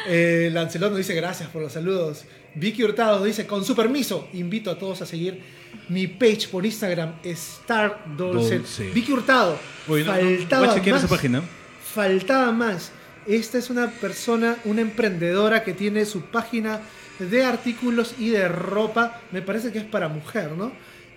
[0.06, 2.24] Eh, Lancelot nos dice gracias por los saludos.
[2.54, 5.40] Vicky Hurtado nos dice, con su permiso, invito a todos a seguir
[5.88, 8.58] mi page por Instagram, Star Dolce.
[8.58, 8.90] Dolce.
[8.90, 9.58] Vicky Hurtado,
[9.88, 11.04] Oye, no, no, faltaba voy a chequear más.
[11.04, 11.42] esa página.
[11.94, 12.92] Faltaba más.
[13.26, 16.80] Esta es una persona, una emprendedora que tiene su página
[17.26, 19.20] de artículos y de ropa.
[19.32, 20.72] Me parece que es para mujer, ¿no?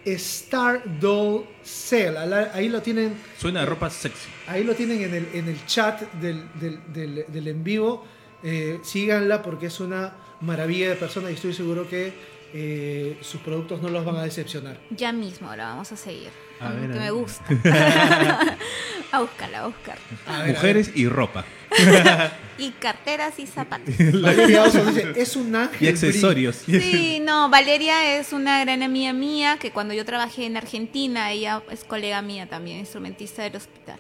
[0.06, 2.18] Star Doll Sale.
[2.54, 4.30] Ahí lo tienen Suena a ropa sexy.
[4.48, 8.06] Ahí lo tienen en el, en el chat del, del, del- del en vivo.
[8.44, 12.14] Eh, síganla porque es una maravilla de persona y estoy seguro que
[12.58, 14.80] eh, sus productos no los van a decepcionar.
[14.90, 16.30] Ya mismo la vamos a seguir.
[16.62, 17.44] A ver, que a me gusta.
[19.12, 19.98] a buscarla, a buscar.
[20.26, 21.44] A ver, Mujeres y ropa.
[22.58, 23.94] Y carteras y zapatos.
[24.00, 24.22] a ver.
[24.22, 25.86] Valeria Oso dice, es un ángel.
[25.86, 26.56] Y accesorios.
[26.66, 31.62] Sí, no, Valeria es una gran amiga mía que cuando yo trabajé en Argentina, ella
[31.70, 34.00] es colega mía también, instrumentista del hospital.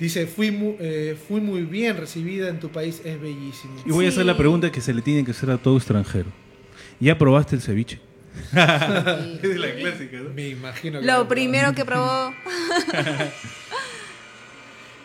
[0.00, 3.74] Dice, fui muy, eh, fui muy bien recibida en tu país, es bellísimo.
[3.84, 6.30] Y voy a hacer la pregunta que se le tiene que hacer a todo extranjero.
[7.00, 8.00] ¿Ya probaste el ceviche?
[8.52, 10.30] es la clásica, ¿no?
[10.30, 11.06] Me imagino que...
[11.06, 12.32] Lo primero que probó.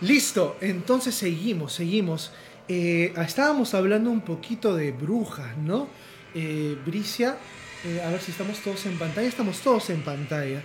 [0.01, 2.31] Listo, entonces seguimos, seguimos.
[2.67, 5.89] Eh, estábamos hablando un poquito de brujas, ¿no?
[6.33, 7.37] Eh, Bricia,
[7.85, 9.27] eh, a ver si estamos todos en pantalla.
[9.27, 10.61] Estamos todos en pantalla.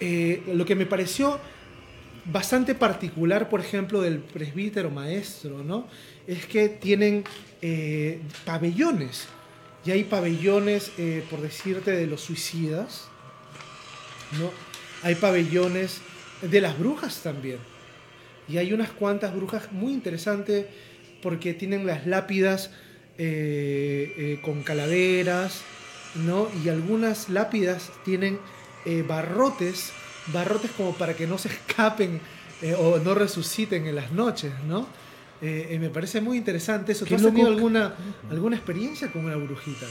[0.00, 1.38] Eh, lo que me pareció
[2.24, 5.86] bastante particular, por ejemplo, del presbítero maestro, ¿no?
[6.26, 7.24] Es que tienen
[7.60, 9.28] eh, pabellones.
[9.84, 13.08] Y hay pabellones, eh, por decirte, de los suicidas,
[14.38, 14.50] ¿no?
[15.02, 16.00] Hay pabellones
[16.40, 17.58] de las brujas también.
[18.48, 20.66] Y hay unas cuantas brujas muy interesantes
[21.20, 22.70] porque tienen las lápidas
[23.18, 25.62] eh, eh, con calaveras,
[26.14, 26.48] ¿no?
[26.64, 28.38] Y algunas lápidas tienen
[29.06, 29.92] barrotes,
[30.32, 32.20] barrotes como para que no se escapen
[32.78, 34.88] o no resuciten en las noches, ¿no?
[35.42, 37.04] Eh, eh, me parece muy interesante eso.
[37.04, 37.94] ¿Tú has tenido alguna,
[38.30, 39.86] alguna experiencia con una brujita?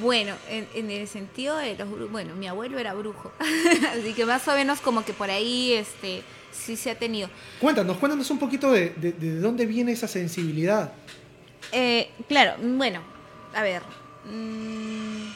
[0.00, 3.32] Bueno, en, en el sentido de los brujos, bueno, mi abuelo era brujo,
[3.98, 6.22] así que más o menos como que por ahí, este,
[6.52, 7.30] sí se ha tenido.
[7.60, 10.92] Cuéntanos, cuéntanos un poquito de, de- de dónde viene esa sensibilidad.
[11.72, 13.00] Eh, claro, bueno,
[13.54, 13.82] a ver.
[14.30, 15.30] mm,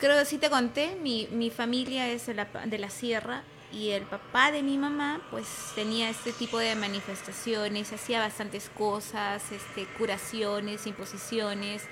[0.00, 3.90] creo que sí te conté, mi, mi familia es de la, de la sierra y
[3.90, 9.86] el papá de mi mamá pues tenía este tipo de manifestaciones, hacía bastantes cosas, este,
[9.96, 11.84] curaciones, imposiciones,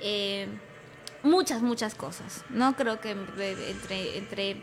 [0.00, 0.46] eh,
[1.22, 2.44] muchas, muchas cosas.
[2.50, 4.56] No creo que entre, entre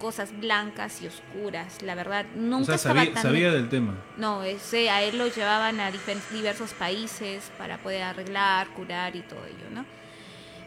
[0.00, 3.94] cosas blancas y oscuras, la verdad, nunca O sea, estaba sabía, tan sabía del tema.
[4.16, 5.92] no, ese, a él lo llevaban a
[6.32, 9.84] diversos países para poder arreglar, curar y todo ello, ¿no?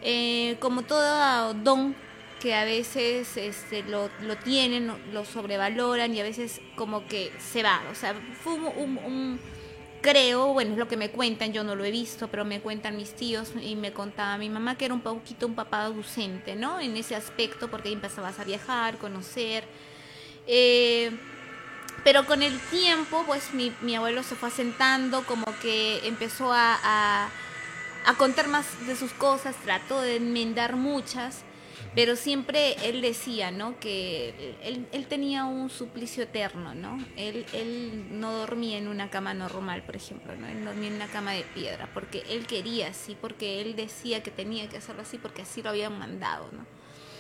[0.02, 1.96] Eh, como todo don
[2.44, 7.64] que a veces este, lo, lo tienen, lo sobrevaloran y a veces como que se
[7.64, 7.82] va.
[7.90, 8.14] O sea,
[8.44, 9.40] fue un,
[10.02, 12.98] creo, bueno, es lo que me cuentan, yo no lo he visto, pero me cuentan
[12.98, 16.82] mis tíos y me contaba mi mamá que era un poquito un papá ausente, ¿no?
[16.82, 19.64] En ese aspecto, porque ahí empezabas a viajar, conocer.
[20.46, 21.12] Eh,
[22.04, 26.78] pero con el tiempo, pues mi, mi abuelo se fue asentando, como que empezó a,
[26.84, 27.30] a,
[28.06, 31.46] a contar más de sus cosas, trató de enmendar muchas,
[31.96, 33.80] pero siempre él decía, ¿no?
[33.80, 36.98] Que él, él tenía un suplicio eterno, ¿no?
[37.18, 40.48] Él, él no dormía en una cama normal, por ejemplo, ¿no?
[40.48, 44.32] Él dormía en una cama de piedra, porque él quería así, porque él decía que
[44.32, 46.66] tenía que hacerlo así, porque así lo habían mandado, ¿no?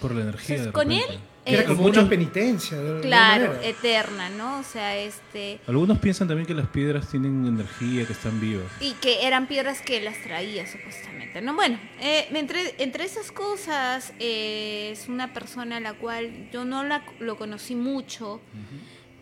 [0.03, 0.57] Por la energía.
[0.57, 2.77] Entonces, de con él, Era es- como una penitencia.
[2.77, 3.65] de claro, manera.
[3.67, 4.59] eterna, ¿no?
[4.59, 5.59] O sea, este...
[5.67, 8.65] Algunos piensan también que las piedras tienen energía, que están vivas.
[8.79, 11.55] Y que eran piedras que las traía supuestamente, ¿no?
[11.55, 16.83] Bueno, eh, entre, entre esas cosas eh, es una persona a la cual yo no
[16.83, 18.39] la, lo conocí mucho,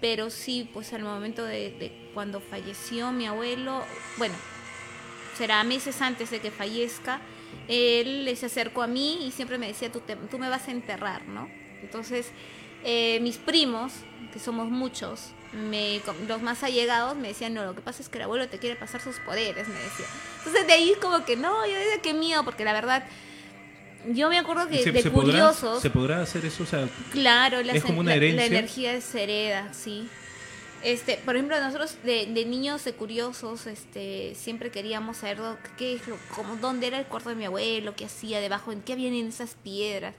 [0.02, 3.84] pero sí, pues al momento de, de cuando falleció mi abuelo,
[4.18, 4.34] bueno,
[5.38, 7.22] será meses antes de que fallezca,
[7.68, 10.72] él se acercó a mí y siempre me decía, tú, te- tú me vas a
[10.72, 11.49] enterrar, ¿no?
[11.82, 12.28] Entonces,
[12.84, 13.93] eh, mis primos,
[14.34, 18.18] que somos muchos, me, los más allegados me decían, no, lo que pasa es que
[18.18, 20.06] el abuelo te quiere pasar sus poderes, me decía.
[20.39, 23.04] Entonces de ahí como que no, yo decía, qué miedo, porque la verdad,
[24.08, 26.64] yo me acuerdo que ¿Se, de se podrá, curiosos, ¿Se podrá hacer eso?
[26.64, 28.45] O sea, Claro, la, ¿Es como una la- la herencia?
[28.45, 30.08] energía se hereda, sí.
[30.84, 35.94] Este, por ejemplo, nosotros de, de niños de curiosos, este, siempre queríamos saber dó- qué
[35.96, 38.94] es lo, como, dónde era el cuarto de mi abuelo, qué hacía debajo, en qué
[38.94, 40.16] habían en esas piedras.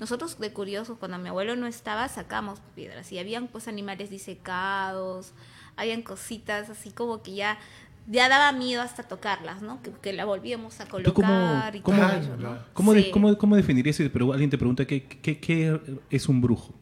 [0.00, 5.32] Nosotros de curiosos, cuando mi abuelo no estaba, sacamos piedras y habían pues animales disecados,
[5.76, 7.58] habían cositas así como que ya
[8.08, 9.82] ya daba miedo hasta tocarlas, ¿no?
[9.82, 12.36] Que, que la volvíamos a ¿Tú cómo, colocar y cómo, todo Ah, eso,
[12.72, 13.10] cómo de- Sí.
[13.10, 16.72] cómo- cómo definirías si alguien te pregunta qué, qué, qué es un brujo?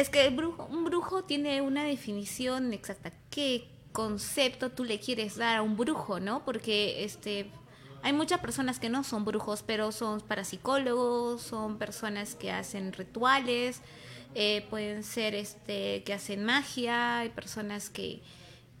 [0.00, 3.12] Es que el brujo, un brujo tiene una definición exacta.
[3.28, 6.42] ¿Qué concepto tú le quieres dar a un brujo, no?
[6.42, 7.50] Porque este
[8.02, 13.82] hay muchas personas que no son brujos, pero son parapsicólogos, son personas que hacen rituales,
[14.34, 18.22] eh, pueden ser este que hacen magia, hay personas que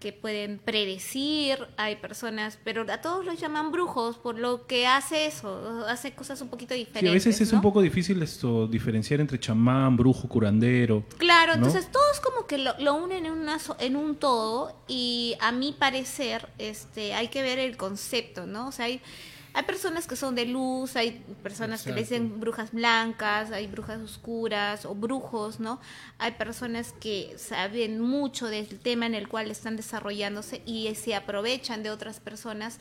[0.00, 5.26] que pueden predecir, hay personas, pero a todos los llaman brujos por lo que hace
[5.26, 7.10] eso, hace cosas un poquito Sí, diferentes.
[7.10, 7.58] a veces es ¿no?
[7.58, 11.04] un poco difícil esto diferenciar entre chamán, brujo, curandero.
[11.18, 11.66] Claro, ¿no?
[11.66, 15.72] entonces todos como que lo, lo unen en, una en un todo y a mi
[15.72, 18.68] parecer este, hay que ver el concepto, ¿no?
[18.68, 19.00] O sea, hay,
[19.52, 24.00] hay personas que son de luz, hay personas que le dicen brujas blancas, hay brujas
[24.00, 25.80] oscuras o brujos, ¿no?
[26.18, 31.82] Hay personas que saben mucho del tema en el cual están desarrollándose y se aprovechan
[31.82, 32.78] de otras personas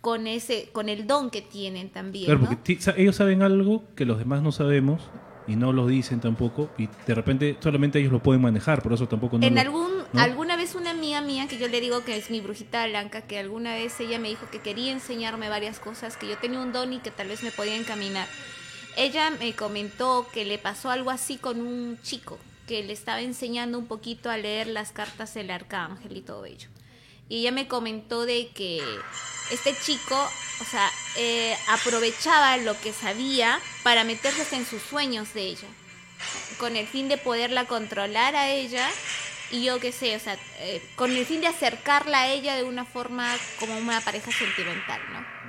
[0.00, 2.48] con ese con el don que tienen también, Claro, ¿no?
[2.48, 5.02] porque ellos saben algo que los demás no sabemos
[5.46, 9.08] y no lo dicen tampoco y de repente solamente ellos lo pueden manejar, por eso
[9.08, 10.20] tampoco no en lo- algún ¿no?
[10.20, 13.38] alguna vez una amiga mía que yo le digo que es mi brujita blanca que
[13.38, 16.92] alguna vez ella me dijo que quería enseñarme varias cosas que yo tenía un don
[16.92, 18.28] y que tal vez me podía encaminar
[18.96, 23.78] ella me comentó que le pasó algo así con un chico que le estaba enseñando
[23.78, 26.68] un poquito a leer las cartas del arcángel y todo ello
[27.30, 28.82] y ella me comentó de que
[29.52, 30.16] este chico,
[30.60, 35.68] o sea, eh, aprovechaba lo que sabía para meterse en sus sueños de ella,
[36.58, 38.86] con el fin de poderla controlar a ella
[39.52, 42.64] y yo qué sé, o sea, eh, con el fin de acercarla a ella de
[42.64, 45.40] una forma como una pareja sentimental, ¿no?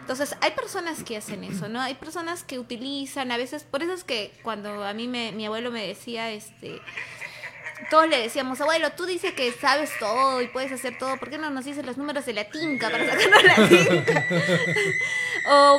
[0.00, 1.80] Entonces, hay personas que hacen eso, ¿no?
[1.80, 5.46] Hay personas que utilizan, a veces, por eso es que cuando a mí me, mi
[5.46, 6.80] abuelo me decía, este,
[7.90, 11.38] todos le decíamos, abuelo, tú dices que sabes todo y puedes hacer todo, ¿por qué
[11.38, 14.24] no nos dices los números de la tinca para sacarnos la tinca?
[15.50, 15.78] o,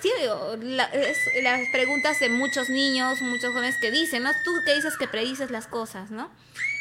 [0.00, 4.30] sí, o las preguntas de muchos niños, muchos jóvenes que dicen, ¿no?
[4.44, 6.30] Tú que dices que predices las cosas, ¿no?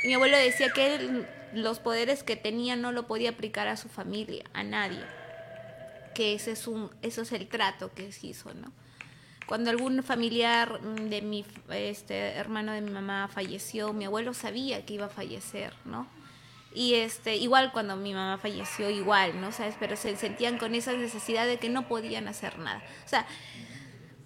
[0.04, 3.88] Mi abuelo decía que él, los poderes que tenía no lo podía aplicar a su
[3.88, 5.04] familia, a nadie.
[6.16, 8.72] Que ese es un, eso es el trato que se hizo, ¿no?
[9.50, 14.86] Cuando algún familiar mm, de mi este hermano de mi mamá falleció, mi abuelo sabía
[14.86, 16.06] que iba a fallecer, ¿no?
[16.72, 19.52] Y este, igual cuando mi mamá falleció, igual, ¿no?
[19.52, 19.74] ¿Sabes?
[19.80, 22.84] Pero se sentían con esa necesidad de que no podían hacer nada.
[23.04, 23.26] O sea,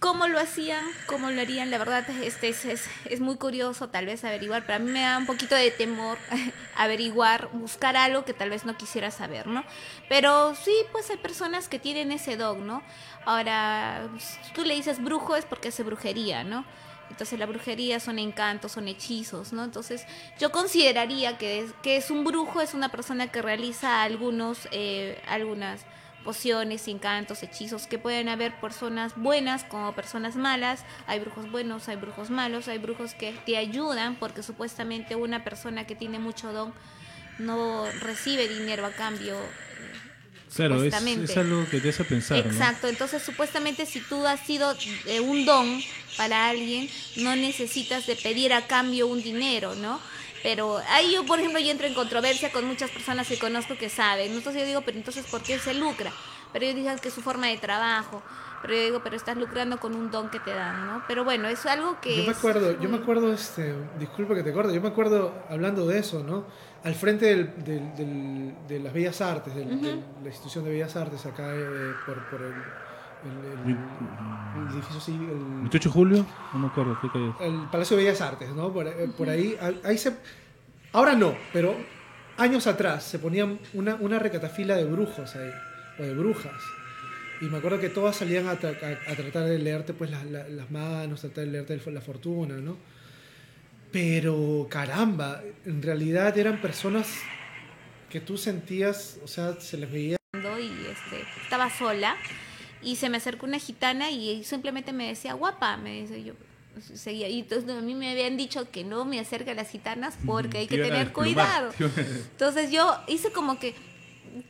[0.04, 4.06] cómo lo hacían, cómo lo harían, la verdad este es, es, es muy curioso tal
[4.06, 6.18] vez averiguar, pero a mí me da un poquito de temor
[6.76, 9.64] averiguar, buscar algo que tal vez no quisiera saber, ¿no?
[10.10, 12.84] Pero sí, pues hay personas que tienen ese don, ¿no?
[13.24, 16.66] Ahora, si tú le dices brujo es porque hace brujería, ¿no?
[17.10, 19.64] Entonces la brujería son encantos, son hechizos, ¿no?
[19.64, 20.06] Entonces
[20.38, 25.22] yo consideraría que es, que es un brujo, es una persona que realiza algunos, eh,
[25.30, 25.86] algunas
[26.24, 31.98] pociones, encantos, hechizos, que pueden haber personas buenas como personas malas, hay brujos buenos, hay
[31.98, 36.74] brujos malos, hay brujos que te ayudan porque supuestamente una persona que tiene mucho don
[37.40, 39.38] no recibe dinero a cambio.
[40.56, 40.94] Claro, es,
[41.36, 42.52] algo que te hace pensar, ¿no?
[42.52, 44.76] Exacto, entonces supuestamente si tú has sido
[45.08, 45.82] eh, un don
[46.16, 50.00] para alguien, no necesitas de pedir a cambio un dinero, ¿no?
[50.44, 53.90] Pero ahí yo, por ejemplo, yo entro en controversia con muchas personas que conozco que
[53.90, 54.32] saben.
[54.34, 56.12] Entonces yo digo, pero entonces, ¿por qué se lucra?
[56.52, 58.22] Pero ellos dicen que es su forma de trabajo.
[58.62, 61.04] Pero yo digo, pero estás lucrando con un don que te dan, ¿no?
[61.08, 62.16] Pero bueno, es algo que...
[62.18, 65.34] Yo me es acuerdo, yo me acuerdo, este, disculpa que te acuerdo, yo me acuerdo
[65.50, 66.46] hablando de eso, ¿no?
[66.84, 71.26] Al frente del, del- del- de las Bellas Artes, de la institución de Bellas Artes,
[71.26, 72.54] acá eh, por, por el,
[73.26, 73.78] el- el-
[74.68, 77.32] el edificio civil, el, 28 de julio, no me acuerdo, ¿qué calle?
[77.42, 78.72] el Palacio de Bellas Artes, ¿no?
[78.74, 80.16] Por, eh, por ahí, ahí- se...
[80.92, 81.76] Ahora no, pero
[82.38, 85.52] años atrás se ponían una, una recatafila de brujos ahí,
[86.00, 86.62] o de brujas.
[87.42, 90.24] Y me acuerdo que todas salían a, tra- a- a tratar de leerte pues las,
[90.26, 92.78] la- las manos, tratar de leerte el- la fortuna, ¿no?
[93.92, 97.22] Pero caramba, en realidad eran personas
[98.10, 102.16] que tú sentías, o sea, se les veía y este, estaba sola
[102.84, 106.34] y se me acercó una gitana y simplemente me decía guapa, me dice yo.
[106.96, 107.30] Seguía.
[107.30, 110.60] Y entonces a mí me habían dicho que no me acerque a las gitanas porque
[110.60, 111.72] hay que tener cuidado.
[112.32, 113.76] Entonces yo hice como que,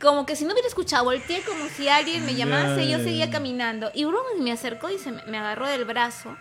[0.00, 3.28] como que si no hubiera escuchado, volteé como si alguien me llamase y yo seguía
[3.28, 3.90] caminando.
[3.94, 6.34] Y Bruno me acercó y se me, me agarró del brazo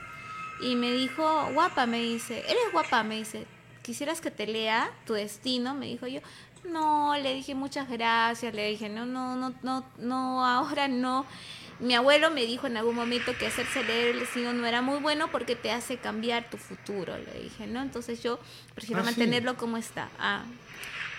[0.62, 3.46] y me dijo, guapa, me dice, eres guapa, me dice,
[3.82, 5.74] ¿quisieras que te lea tu destino?
[5.74, 6.22] Me dijo yo.
[6.64, 11.26] No, le dije muchas gracias, le dije, no, no, no, no, no, ahora no.
[11.80, 14.99] Mi abuelo me dijo en algún momento que hacerse leer el destino no era muy
[14.99, 17.82] bueno porque te hace cambiar tu futuro, le dije, ¿no?
[17.82, 18.39] Entonces yo
[18.76, 19.09] prefiero Ah, sí.
[19.11, 20.09] mantenerlo como está.
[20.19, 20.43] Ah,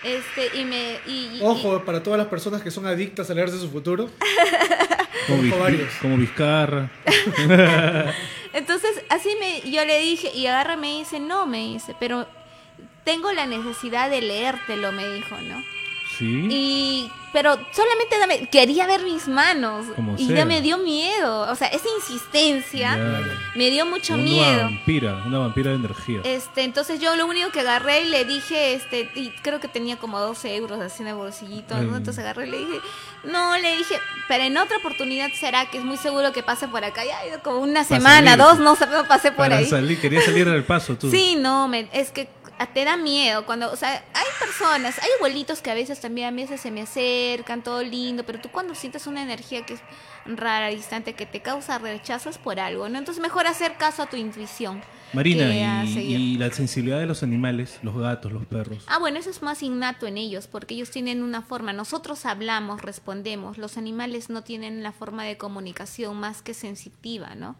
[0.03, 0.99] este, y me.
[1.07, 4.11] Y, y- Ojo, para todas las personas que son adictas a leerse su futuro.
[5.27, 6.91] Como, Viz- como Vizcarra.
[8.53, 12.27] entonces, así me, yo le dije, y agarra y me dice, no, me dice, pero
[13.05, 15.63] tengo la necesidad de leértelo, me dijo, ¿no?
[16.19, 16.47] Sí.
[16.51, 19.87] Y, pero solamente dame, quería ver mis manos.
[19.97, 21.51] Como y ya me dio miedo.
[21.51, 22.97] O sea, esa insistencia
[23.55, 24.63] me dio mucho una miedo.
[24.63, 26.21] vampira, una vampira de energía.
[26.25, 29.97] Este, entonces yo lo único que agarré y le dije, este, y creo que tenía
[29.97, 31.77] como 12 euros así en el bolsillito.
[31.77, 32.81] Entonces agarré y le dije,
[33.25, 33.97] no, le dije,
[34.29, 37.05] pero en otra oportunidad será que es muy seguro que pase por acá.
[37.05, 38.45] Ya ha ido como una Para semana, salir.
[38.45, 39.67] dos, no sé, no pasé por Para ahí.
[39.67, 41.11] salir, quería salir al paso tú.
[41.11, 42.29] Sí, no, me- es que
[42.73, 46.31] te da miedo cuando, o sea, hay personas, hay abuelitos que a veces también a
[46.31, 49.81] veces se me acercan, todo lindo, pero tú cuando sientes una energía que es
[50.27, 52.99] rara, distante, que te causa rechazo es por algo, ¿no?
[52.99, 54.83] Entonces mejor hacer caso a tu intuición.
[55.13, 58.85] Marina, y, y la sensibilidad de los animales, los gatos, los perros.
[58.89, 61.73] Ah, bueno, eso es más innato en ellos, porque ellos tienen una forma.
[61.73, 63.57] Nosotros hablamos, respondemos.
[63.57, 67.55] Los animales no tienen la forma de comunicación más que sensitiva, ¿no?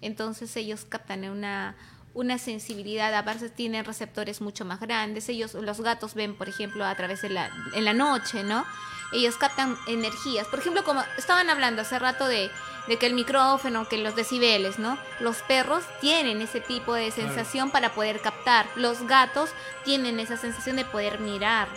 [0.00, 1.76] Entonces ellos captan una,
[2.16, 5.28] una sensibilidad, a veces tienen receptores mucho más grandes.
[5.28, 8.64] Ellos, los gatos ven, por ejemplo, a través de la, en la noche, ¿no?
[9.12, 10.46] Ellos captan energías.
[10.48, 12.50] Por ejemplo, como estaban hablando hace rato de,
[12.88, 14.98] de que el micrófono, que los decibeles, ¿no?
[15.20, 18.66] Los perros tienen ese tipo de sensación para poder captar.
[18.76, 19.50] Los gatos
[19.84, 21.68] tienen esa sensación de poder mirar.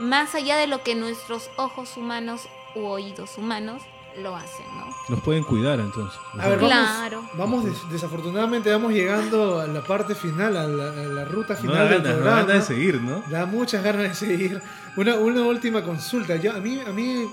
[0.00, 2.42] Más allá de lo que nuestros ojos humanos
[2.74, 3.82] u oídos humanos
[4.18, 4.86] lo hacen, ¿no?
[5.08, 6.18] Los pueden cuidar entonces.
[6.38, 7.24] A ver, vamos, Claro.
[7.34, 11.60] vamos des- desafortunadamente vamos llegando a la parte final, a la, a la ruta no
[11.60, 12.40] final da del ganas, no da programa.
[12.46, 13.22] ganas de seguir, ¿no?
[13.28, 14.62] Da muchas ganas de seguir.
[14.96, 16.36] Una, una última consulta.
[16.36, 17.26] Yo, a mí, a mí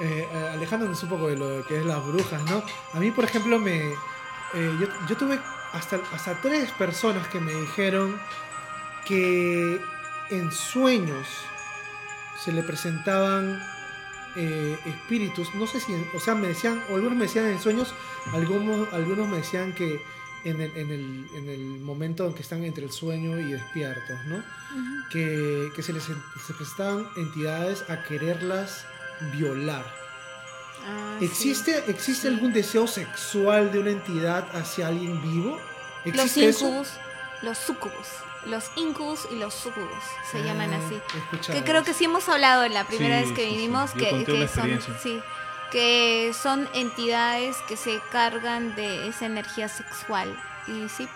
[0.00, 2.62] eh, alejándonos un poco de lo que es las brujas, ¿no?
[2.92, 3.92] A mí, por ejemplo, me, eh,
[4.80, 5.38] yo, yo tuve
[5.72, 8.18] hasta, hasta tres personas que me dijeron
[9.04, 9.80] que
[10.30, 11.26] en sueños
[12.42, 13.62] se le presentaban
[14.36, 17.94] eh, espíritus, no sé si, en- o sea, me decían, algunos me decían en sueños,
[18.32, 20.00] algunos, algunos me decían que
[20.44, 24.18] en el, en, el, en el momento en que están entre el sueño y despiertos,
[24.26, 24.42] ¿no?
[25.10, 26.12] Que, que se les se
[27.16, 28.84] entidades a quererlas
[29.32, 29.84] violar.
[30.86, 31.24] Ah, sí.
[31.24, 35.58] ¿Existe, ¿existe algún deseo sexual de una entidad hacia alguien vivo?
[36.04, 36.88] Los incubus,
[37.42, 38.06] los sucubus.
[38.46, 39.88] Los incubus y los sucubus
[40.30, 41.50] se llaman Ah, así.
[41.52, 43.56] Que creo que sí hemos hablado en la primera Sí, vez que sí, sí.
[43.56, 45.20] vinimos, que, son, sí,
[45.72, 50.36] que son entidades que se cargan de esa energía sexual.
[50.68, 51.08] Y sí.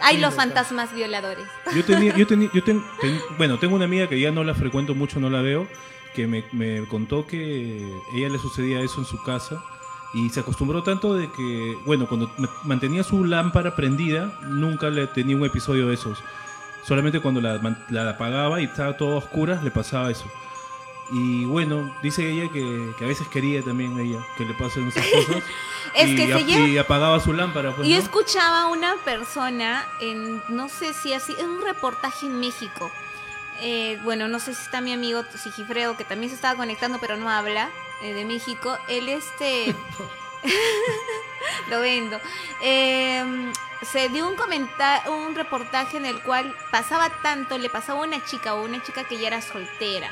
[0.00, 1.46] Hay Sí, los fantasmas violadores.
[1.74, 4.54] Yo tenía, yo tenía, yo ten- ten- bueno, tengo una amiga que ya no la
[4.54, 5.66] frecuento mucho, no la veo,
[6.14, 9.62] que me, me contó que a ella le sucedía eso en su casa
[10.14, 12.30] y se acostumbró tanto de que, bueno, cuando
[12.64, 16.22] mantenía su lámpara prendida, nunca le tenía un episodio de esos.
[16.84, 17.60] Solamente cuando la,
[17.90, 20.24] la apagaba y estaba todo a oscuras, le pasaba eso.
[21.12, 25.04] Y bueno, dice ella que, que a veces quería también ella que le pasen esas
[25.26, 25.42] cosas.
[25.94, 27.72] Es y, que se lleva- y apagaba su lámpara.
[27.74, 28.02] Pues, Yo ¿no?
[28.02, 32.90] escuchaba a una persona en, no sé si así, en un reportaje en México.
[33.60, 37.16] Eh, bueno, no sé si está mi amigo Sigifredo, que también se estaba conectando, pero
[37.16, 37.70] no habla,
[38.02, 38.78] eh, de México.
[38.88, 39.74] Él, este.
[41.68, 42.20] lo vendo.
[42.62, 43.52] Eh,
[43.82, 48.24] se dio un comenta un reportaje en el cual pasaba tanto, le pasaba a una
[48.24, 50.10] chica o una chica que ya era soltera.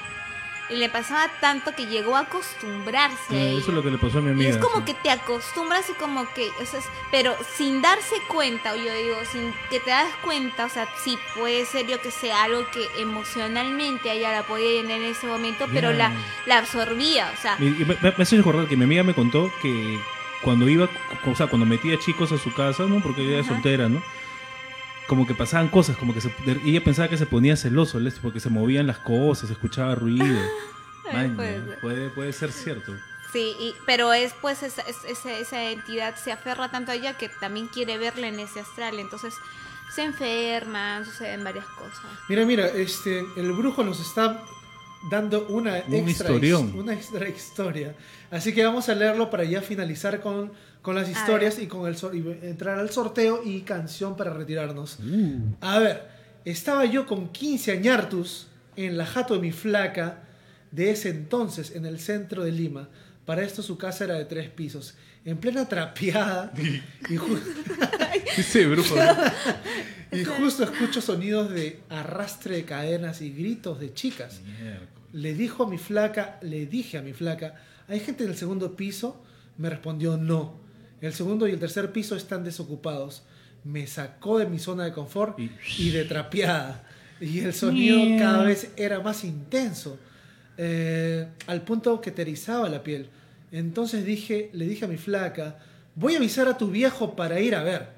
[0.70, 3.44] Y le pasaba tanto que llegó a acostumbrarse a.
[3.58, 4.50] Eso es lo que le pasó a mi Y amiga.
[4.50, 4.84] es como sí.
[4.86, 6.80] que te acostumbras y como que, o sea,
[7.10, 11.18] pero sin darse cuenta, o yo digo, sin que te das cuenta, o sea, sí
[11.36, 15.26] puede ser yo que sea algo que emocionalmente a ella la podía llenar en ese
[15.26, 16.12] momento, pero la,
[16.46, 19.98] la absorbía, o sea, Me, me, me hace recordar que mi amiga me contó que
[20.42, 20.88] cuando iba,
[21.26, 23.00] o sea, cuando metía chicos a su casa, ¿no?
[23.00, 24.02] Porque ella era soltera, ¿no?
[25.08, 26.32] Como que pasaban cosas, como que se,
[26.64, 28.18] ella pensaba que se ponía celoso, ¿les?
[28.18, 30.40] porque se movían las cosas, escuchaba ruido.
[31.12, 31.80] Maña, puede ser.
[31.80, 32.94] puede, puede ser cierto.
[33.32, 37.18] sí, y- pero es pues esa, es- esa, esa entidad se aferra tanto a ella
[37.18, 39.34] que también quiere verla en ese astral, entonces
[39.94, 42.00] se enferman, suceden varias cosas.
[42.28, 44.42] Mira, mira, este, el brujo nos está
[45.10, 46.72] dando una Un extra, historión.
[46.74, 47.94] una extra historia.
[48.30, 50.50] Así que vamos a leerlo para ya finalizar con,
[50.84, 54.98] con las historias y con el y entrar al sorteo y canción para retirarnos.
[55.00, 55.54] Uh.
[55.62, 56.06] A ver,
[56.44, 60.24] estaba yo con 15 añartus en la jato de mi flaca
[60.72, 62.90] de ese entonces en el centro de Lima.
[63.24, 64.94] Para esto su casa era de tres pisos,
[65.24, 66.52] en plena trapeada
[67.08, 67.40] y, ju-
[68.36, 68.94] Ese brujo.
[70.12, 74.42] y justo escucho sonidos de arrastre de cadenas y gritos de chicas.
[75.14, 77.54] Le dijo a mi flaca, le dije a mi flaca,
[77.88, 79.24] ¿hay gente en el segundo piso?
[79.56, 80.62] Me respondió no.
[81.04, 83.22] El segundo y el tercer piso están desocupados.
[83.62, 86.84] Me sacó de mi zona de confort Y- y, de trapeada.
[87.20, 89.98] Y el sonido cada vez era más intenso,
[90.56, 93.08] eh, al punto que te erizaba la piel.
[93.52, 95.58] Entonces dije, le dije a mi flaca,
[95.94, 97.88] voy a avisar a tu viejo para ir a ver.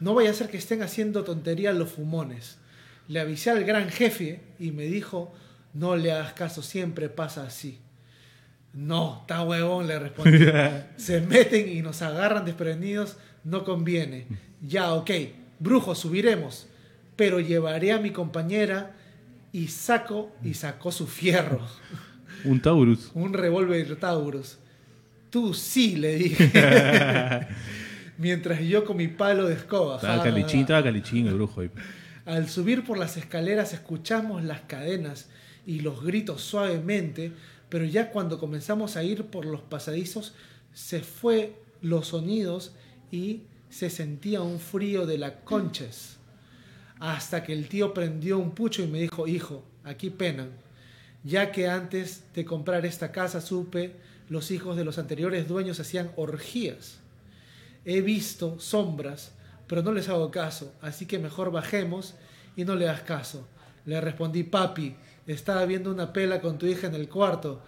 [0.00, 2.58] No vaya a ser que estén haciendo tontería los fumones.
[3.08, 5.32] Le avisé al gran jefe y me dijo,
[5.74, 7.78] no le hagas caso, siempre pasa así.
[8.74, 10.38] No, está huevón, le respondí.
[10.96, 14.26] Se meten y nos agarran desprevenidos, no conviene.
[14.60, 15.10] Ya, ok,
[15.58, 16.68] brujo, subiremos.
[17.16, 18.92] Pero llevaré a mi compañera
[19.52, 21.60] y saco y sacó su fierro.
[22.44, 23.10] Un Taurus.
[23.14, 24.58] Un revólver Taurus.
[25.30, 26.50] Tú sí, le dije.
[28.18, 29.96] Mientras yo con mi palo de escoba.
[29.96, 31.70] Estaba calichín, estaba calichín el brujo ahí.
[32.26, 35.28] al subir por las escaleras escuchamos las cadenas
[35.66, 37.32] y los gritos suavemente,
[37.72, 40.34] pero ya cuando comenzamos a ir por los pasadizos
[40.74, 42.72] se fue los sonidos
[43.10, 46.18] y se sentía un frío de la conches.
[47.00, 50.50] Hasta que el tío prendió un pucho y me dijo, hijo, aquí penan.
[51.24, 53.96] Ya que antes de comprar esta casa supe
[54.28, 56.98] los hijos de los anteriores dueños hacían orgías.
[57.86, 59.32] He visto sombras,
[59.66, 62.16] pero no les hago caso, así que mejor bajemos
[62.54, 63.48] y no le hagas caso.
[63.86, 64.94] Le respondí, papi,
[65.26, 67.62] estaba viendo una pela con tu hija en el cuarto.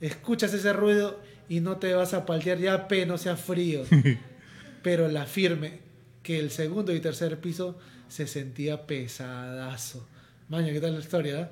[0.00, 3.84] Escuchas ese ruido y no te vas a paltear ya, pe, no sea frío.
[4.82, 5.80] Pero la firme
[6.22, 10.06] que el segundo y tercer piso se sentía pesadazo.
[10.48, 11.40] Maña, ¿qué tal la historia?
[11.40, 11.48] eh?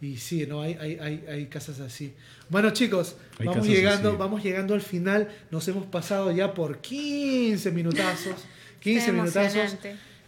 [0.00, 2.14] Y sí, no, hay, hay, hay, hay casas así.
[2.48, 4.18] Bueno, chicos, Hay vamos llegando, así.
[4.18, 5.28] vamos llegando al final.
[5.50, 8.44] Nos hemos pasado ya por 15 minutazos.
[8.80, 9.76] 15 Está minutazos.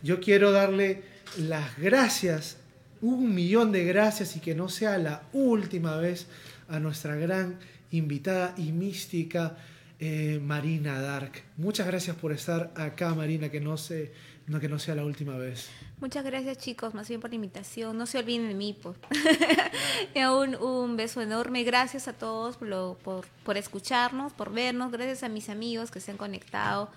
[0.02, 1.02] Yo quiero darle
[1.38, 2.56] las gracias,
[3.02, 6.26] un millón de gracias y que no sea la última vez
[6.68, 7.58] a nuestra gran
[7.90, 9.56] invitada y mística
[9.98, 11.32] eh, Marina Dark.
[11.56, 14.12] Muchas gracias por estar acá, Marina, que no, se,
[14.46, 15.68] no, que no sea la última vez.
[16.00, 17.98] Muchas gracias chicos, más bien por la invitación.
[17.98, 18.76] No se olviden de mí.
[18.82, 18.96] Pues.
[20.14, 21.62] Y un, un beso enorme.
[21.64, 24.90] Gracias a todos por, lo- por, por escucharnos, por vernos.
[24.92, 26.90] Gracias a mis amigos que se han conectado,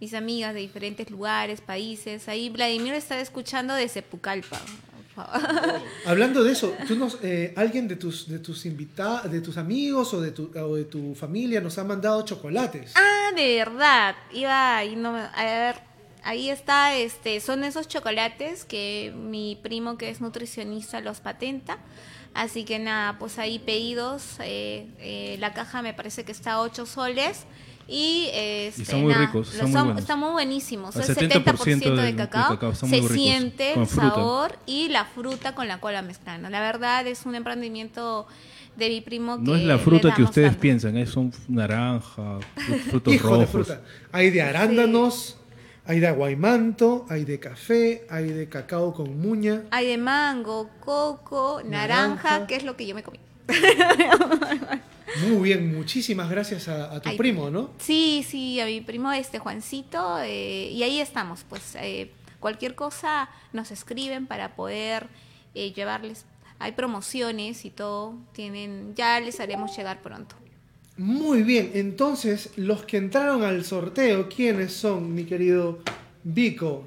[0.00, 2.28] mis amigas de diferentes lugares, países.
[2.28, 4.60] Ahí Vladimir está escuchando desde Pucallpa.
[5.26, 5.80] Favor.
[6.06, 10.12] Hablando de eso, ¿tú nos, eh, alguien de tus, de tus invitados, de tus amigos
[10.14, 12.92] o de, tu, o de tu familia nos ha mandado chocolates.
[12.96, 14.14] Ah, de verdad.
[14.32, 15.76] Iba y no me- a ver.
[16.24, 21.78] ahí está, este, son esos chocolates que mi primo que es nutricionista los patenta.
[22.34, 24.36] Así que nada, pues ahí pedidos.
[24.40, 27.44] eh, eh, la caja me parece que está a 8 soles.
[27.90, 29.98] Y, este, están muy nada, ricos, muy son- buenos.
[30.02, 30.94] están muy buenísimos.
[30.96, 32.58] El 70% 70%, de cacao.
[32.82, 36.42] muy se ricos, siente el sabor y la fruta con la cual la mezclan.
[36.42, 36.50] ¿no?
[36.50, 38.26] La verdad es un emprendimiento
[38.76, 40.60] de mi primo que No es la fruta que ustedes tanto.
[40.60, 43.40] piensan, es son naranja, fru- frutos Hijo rojos.
[43.40, 43.80] de fruta.
[44.12, 45.38] Hay de arándanos,
[45.86, 49.62] hay de aguaymanto, hay de café, hay de cacao con muña.
[49.70, 52.46] Hay de mango, coco, naranja, Naranja.
[52.46, 53.18] que es lo que yo me comí.
[55.28, 57.16] Muy bien, muchísimas gracias a, a tu Ay.
[57.16, 57.70] primo, ¿no?
[57.78, 62.10] Sí, sí, a mi primo este Juancito, eh, y ahí estamos, pues eh,
[62.40, 65.08] cualquier cosa nos escriben para poder
[65.54, 66.24] eh, llevarles.
[66.58, 70.36] Hay promociones y todo, tienen, ya les haremos llegar pronto.
[70.96, 75.78] Muy bien, entonces los que entraron al sorteo, ¿quiénes son, mi querido
[76.24, 76.84] Vico?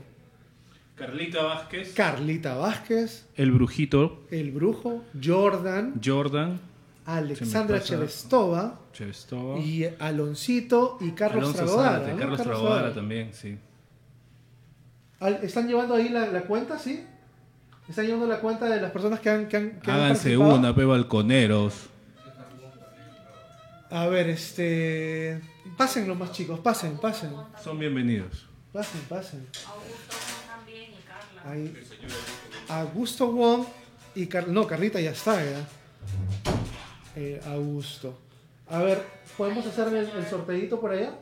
[0.95, 6.59] Carlita Vázquez, Carlita Vázquez, el brujito, el brujo, Jordan, Jordan,
[7.17, 11.99] Alexandra Chelestova Chevestova, y Aloncito y Carlos Alonso Tragodara.
[12.05, 13.57] Carlos Carlos Tragodara también, sí.
[15.43, 17.05] ¿Están llevando ahí la, la cuenta, sí?
[17.87, 20.85] ¿Están llevando la cuenta de las personas que han, que han, que Háganse una, pe
[20.85, 21.89] balconeros.
[23.89, 25.41] A ver, este...
[25.77, 27.31] Pasen los más chicos, pasen, pasen.
[27.61, 28.47] Son bienvenidos.
[28.71, 29.47] Pasen, pasen.
[31.43, 31.73] Ahí.
[32.69, 33.65] Augusto Wong
[34.15, 35.67] y Car- no, Carlita ya está, ya.
[37.15, 38.17] Eh, Augusto.
[38.69, 39.03] A ver,
[39.37, 41.13] ¿podemos hacer el, el sorteito por allá?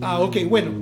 [0.00, 0.72] Ah, ok, bueno.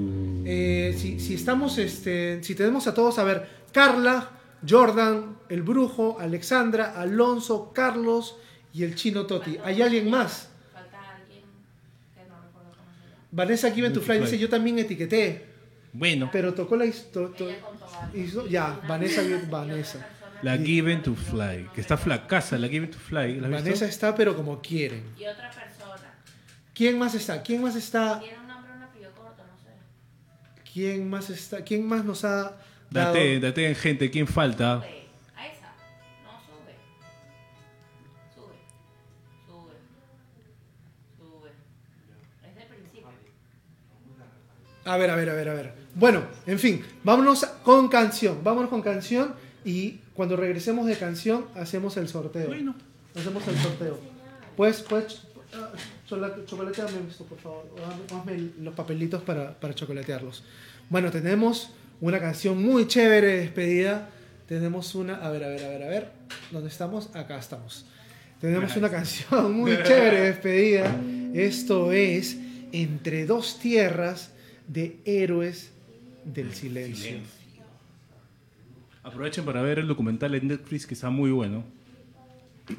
[0.45, 4.31] Eh, si, si estamos, este, si tenemos a todos, a ver, Carla,
[4.69, 8.37] Jordan, el brujo, Alexandra, Alonso, Carlos
[8.73, 9.59] y el chino Toti.
[9.65, 10.49] ¿Hay alguien más?
[13.31, 15.47] Vanessa Given to Fly dice, yo también etiqueté,
[15.95, 17.57] Bueno, pero tocó la historia.
[18.49, 20.07] Ya, Vanessa, Vanessa.
[20.43, 23.41] la Given to Fly, que está flacaza, la Given to Fly.
[23.41, 23.65] ¿La has visto?
[23.65, 25.05] Vanessa está, pero como quieren.
[25.19, 26.15] Y otra persona.
[26.75, 27.43] ¿Quién más está?
[27.43, 28.19] ¿Quién más está?
[28.21, 29.71] Tiene un nombre, un apellido corto, no sé.
[30.73, 31.63] ¿Quién más está?
[31.63, 32.57] ¿Quién más nos ha dado?
[32.91, 34.77] Date, date en gente, ¿quién falta?
[34.81, 35.03] Sube.
[35.37, 35.73] A esa.
[36.25, 36.75] No, sube.
[38.35, 38.57] Sube.
[39.47, 39.75] Sube.
[41.17, 41.51] Sube.
[42.47, 43.09] Es de principio.
[44.85, 45.82] A ver, a ver, a ver, a ver.
[45.95, 48.39] Bueno, en fin, vámonos con canción.
[48.43, 52.49] Vámonos con canción y cuando regresemos de canción hacemos el sorteo.
[52.49, 52.75] Bueno.
[53.15, 53.99] Hacemos el sorteo.
[54.57, 55.23] Pues, pues,
[55.55, 55.71] ah,
[56.47, 57.67] chocolateame esto, por favor.
[57.77, 60.45] O hazme- hazme los papelitos para, para chocolatearlos.
[60.89, 61.71] Bueno, tenemos
[62.01, 64.09] una canción muy chévere de despedida.
[64.49, 66.11] Tenemos una, a ver, a ver, a ver, a ver.
[66.51, 67.15] ¿Dónde estamos?
[67.15, 67.85] Acá estamos.
[68.41, 70.97] Tenemos una canción muy chévere de despedida.
[71.35, 72.39] Esto es
[72.73, 74.31] Entre dos tierras
[74.69, 75.71] de héroes
[76.25, 77.19] del silencio.
[79.03, 81.65] Aprovechen para ver el documental en Netflix que está muy bueno.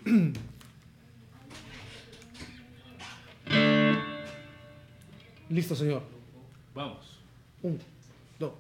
[5.50, 6.04] Listo, señor.
[6.74, 7.20] Vamos.
[7.62, 7.78] Un,
[8.40, 8.54] dos,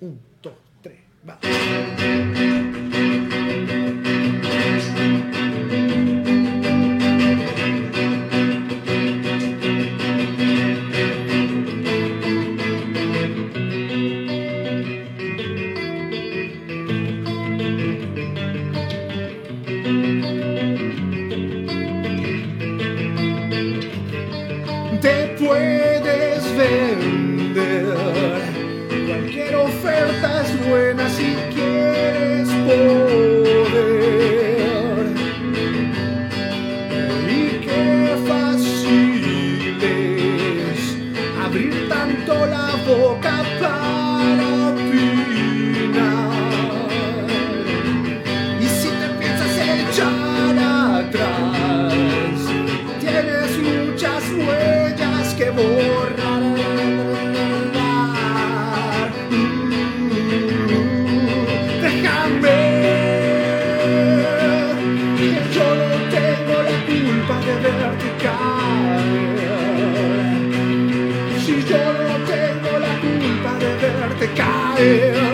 [0.00, 0.98] un, dos, tres,
[1.28, 1.38] va.
[42.96, 43.49] Boca
[74.80, 75.29] caer.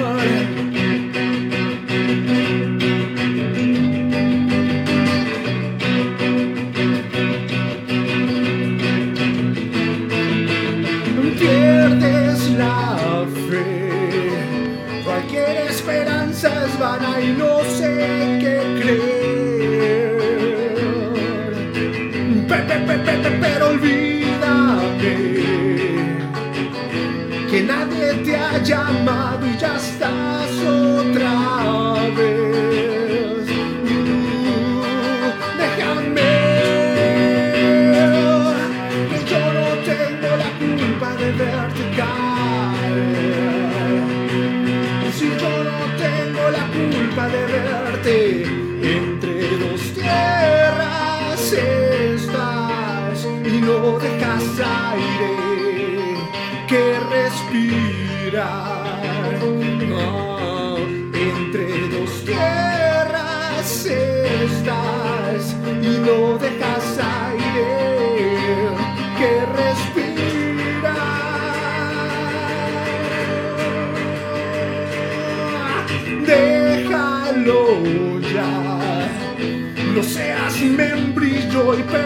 [81.57, 82.06] joy.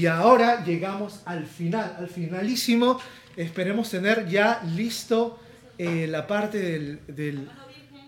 [0.00, 2.98] Y ahora llegamos al final, al finalísimo.
[3.36, 5.38] Esperemos tener ya listo
[5.76, 7.46] eh, la parte del, del-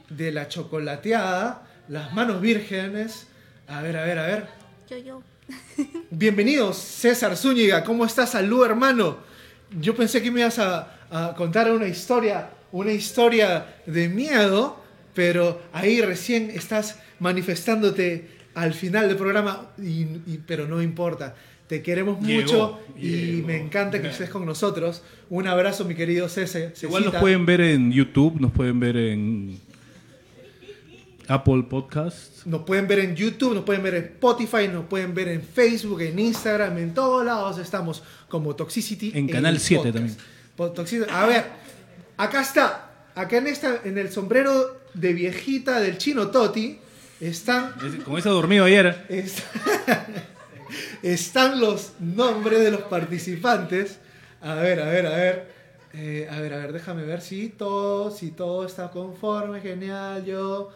[0.09, 3.27] de la chocolateada, las manos vírgenes.
[3.69, 4.47] A ver, a ver, a ver.
[4.89, 5.23] Yo, yo.
[6.11, 7.85] Bienvenido, César Zúñiga.
[7.85, 8.31] ¿Cómo estás?
[8.31, 9.19] Salud, hermano.
[9.79, 14.83] Yo pensé que me ibas a, a contar una historia, una historia de miedo,
[15.13, 21.35] pero ahí recién estás manifestándote al final del programa, y- y- pero no importa.
[21.73, 23.47] Te queremos Llegó, mucho y llegó.
[23.47, 25.01] me encanta que estés con nosotros.
[25.31, 26.75] Un abrazo, mi querido Cese.
[26.83, 29.59] Igual nos pueden ver en YouTube, nos pueden ver en
[31.29, 32.45] Apple Podcast.
[32.45, 36.03] Nos pueden ver en YouTube, nos pueden ver en Spotify, nos pueden ver en Facebook,
[36.03, 39.13] en Instagram, en todos lados estamos como Toxicity.
[39.15, 39.93] En Canal el 7
[40.55, 40.77] podcast.
[40.77, 41.11] también.
[41.11, 41.45] A ver,
[42.19, 42.91] acá está.
[43.15, 46.77] Acá en, esta, en el sombrero de viejita del chino Toti
[47.19, 49.07] están, Es- Con eso dormido ayer.
[49.09, 49.39] est-
[51.03, 53.99] están los nombres de los participantes.
[54.41, 55.53] A ver, a ver, a ver.
[55.95, 60.71] Eh, a ver, a ver, déjame ver si todo, si todo está conforme, genial, yo.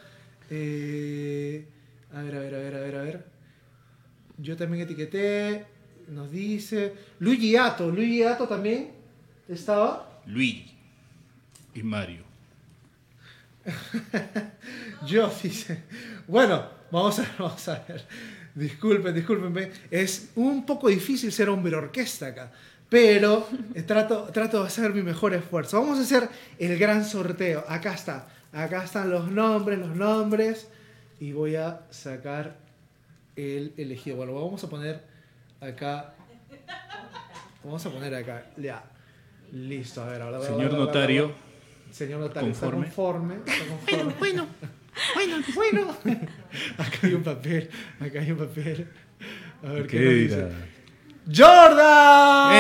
[0.50, 1.66] eh,
[2.14, 3.24] a ver, a ver, a ver, a ver, a ver.
[4.38, 5.64] Yo también etiqueté,
[6.08, 6.94] nos dice.
[7.18, 8.92] Luigi Ato, Luigi Ato también
[9.48, 10.20] estaba.
[10.26, 10.76] Luigi
[11.74, 12.24] y Mario.
[15.06, 15.82] Yo dice.
[16.28, 18.04] Bueno, vamos a, vamos a ver.
[18.56, 19.70] Disculpen, discúlpenme.
[19.90, 22.50] Es un poco difícil ser hombre orquesta acá.
[22.88, 23.46] Pero
[23.86, 25.80] trato, trato de hacer mi mejor esfuerzo.
[25.80, 26.28] Vamos a hacer
[26.58, 27.64] el gran sorteo.
[27.68, 28.28] Acá está.
[28.52, 30.68] Acá están los nombres, los nombres.
[31.20, 32.56] Y voy a sacar
[33.36, 34.16] el elegido.
[34.16, 35.02] Bueno, vamos a poner
[35.60, 36.14] acá.
[37.62, 38.46] Vamos a poner acá.
[38.56, 38.82] Ya.
[39.52, 41.32] Listo, a ver, ahora voy a- Señor a- notario,
[41.92, 42.86] Señor notario, Conforme.
[42.86, 43.34] está conforme.
[43.36, 44.14] Está conforme.
[44.18, 44.46] Bueno, bueno,
[45.54, 45.96] bueno,
[46.78, 47.68] Acá hay un papel,
[48.00, 48.86] acá hay un papel.
[49.66, 50.46] A ver qué, ¿qué nos dice.
[51.34, 52.52] ¡Jordan!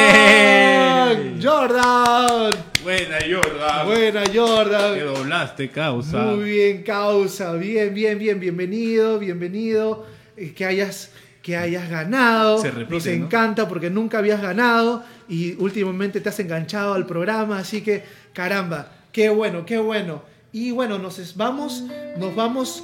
[1.42, 2.52] ¡Jordan!
[2.82, 3.86] Buena, Jordan.
[3.86, 4.98] Buena, Que Jordan.
[5.14, 6.18] doblaste, causa.
[6.22, 7.52] Muy bien, causa.
[7.54, 8.40] Bien, bien, bien.
[8.40, 10.06] Bienvenido, bienvenido.
[10.36, 12.58] Eh, Que hayas, que hayas ganado.
[12.58, 13.12] Se repite, Nos ¿no?
[13.12, 17.58] encanta porque nunca habías ganado y últimamente te has enganchado al programa.
[17.58, 18.02] Así que,
[18.32, 20.22] caramba, qué bueno, qué bueno.
[20.56, 21.84] Y bueno, nos vamos,
[22.16, 22.82] nos vamos,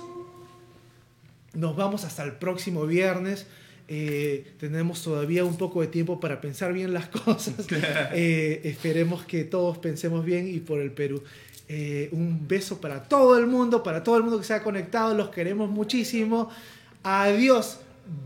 [1.55, 3.47] nos vamos hasta el próximo viernes.
[3.89, 7.67] Eh, tenemos todavía un poco de tiempo para pensar bien las cosas.
[8.13, 11.23] Eh, esperemos que todos pensemos bien y por el Perú.
[11.67, 15.15] Eh, un beso para todo el mundo, para todo el mundo que se ha conectado.
[15.15, 16.51] Los queremos muchísimo.
[17.03, 17.79] Adiós.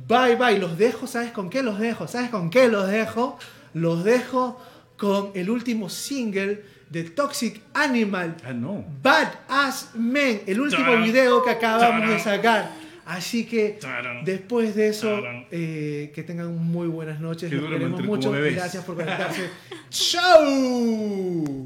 [0.09, 0.59] Bye bye.
[0.59, 1.07] Los dejo.
[1.07, 2.09] ¿Sabes con qué los dejo?
[2.09, 3.39] ¿Sabes con qué los dejo?
[3.75, 4.61] Los dejo
[4.97, 8.37] con el último single de Toxic Animal.
[8.45, 8.85] Ah, no.
[9.03, 11.05] Bad Ass Men, el último Tarán.
[11.05, 12.71] video que acabamos de sacar.
[13.05, 14.25] Así que Tarán.
[14.25, 17.53] después de eso, eh, que tengan muy buenas noches.
[17.53, 18.33] Los queremos mucho.
[18.33, 19.49] Gracias por conectarse.
[19.91, 21.63] ¡Chau!